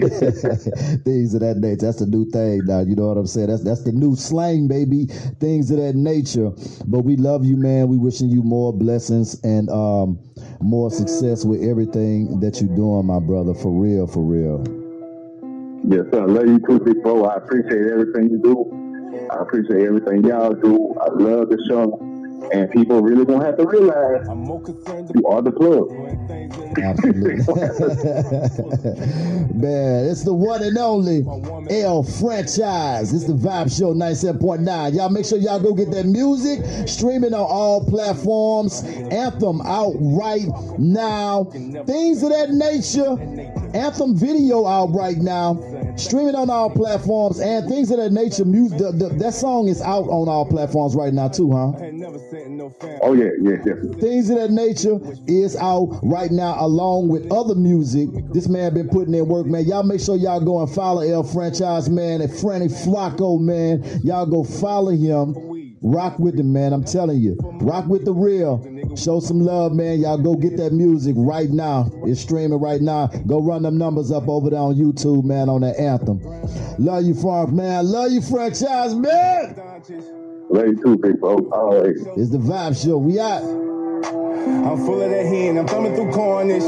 [1.04, 1.84] things of that nature.
[1.86, 2.80] That's the new thing now.
[2.80, 3.48] You know what I'm saying?
[3.48, 5.06] That's that's the new slang, baby.
[5.40, 6.52] Things of that nature.
[6.86, 7.88] But we love you, man.
[7.88, 10.18] We wishing you more blessings and um,
[10.62, 13.52] more success with everything that you're doing, my brother.
[13.52, 14.79] For real, for real.
[15.84, 16.22] Yes, sir.
[16.22, 17.24] I Love you too, big bro.
[17.24, 19.28] I appreciate everything you do.
[19.30, 20.94] I appreciate everything y'all do.
[21.00, 22.06] I love the show.
[22.52, 25.88] And people really gonna have to realize I'm more concerned you are the plug.
[25.90, 27.36] about things that Absolutely.
[29.54, 31.22] Man, it's the one and only
[31.70, 33.12] L franchise.
[33.12, 34.94] It's the Vibe Show 97.9.
[34.94, 38.82] Y'all make sure y'all go get that music streaming on all platforms.
[38.82, 41.44] Anthem out right now.
[41.44, 43.16] Things of that nature.
[43.74, 45.60] Anthem video out right now.
[45.96, 48.44] Streaming on all platforms and things of that nature.
[48.44, 48.78] Music.
[48.78, 51.72] The, the, that song is out on all platforms right now too, huh?
[51.78, 52.98] I ain't never sent no fan.
[53.02, 54.00] Oh yeah, yeah, definitely.
[54.00, 58.08] Things of that nature is out right now along with other music.
[58.32, 59.64] This man been putting in work, man.
[59.64, 63.84] Y'all make sure y'all go and follow L Franchise, man, and Frany Flocko, man.
[64.02, 65.34] Y'all go follow him.
[65.82, 66.72] Rock with him, man.
[66.72, 67.36] I'm telling you.
[67.60, 68.58] Rock with the real.
[68.96, 70.00] Show some love, man.
[70.00, 71.90] Y'all go get that music right now.
[72.04, 73.06] It's streaming right now.
[73.26, 76.20] Go run them numbers up over there on YouTube, man, on that anthem.
[76.78, 77.86] Love you, Frank, man.
[77.86, 79.54] Love you, franchise, man.
[80.48, 81.36] Love you too, big bro.
[81.52, 82.04] Always.
[82.16, 82.98] It's the Vibe Show.
[82.98, 83.42] We out.
[83.42, 86.64] I'm full of that hen, I'm thumbing through Cornish.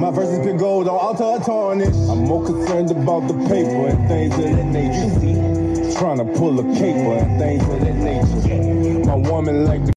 [0.00, 1.94] My verses could gold on altar of tarnish.
[2.08, 5.98] I'm more concerned about the paper and things of that nature.
[5.98, 9.04] Trying to pull a caper and things of that nature.
[9.06, 9.95] My woman like to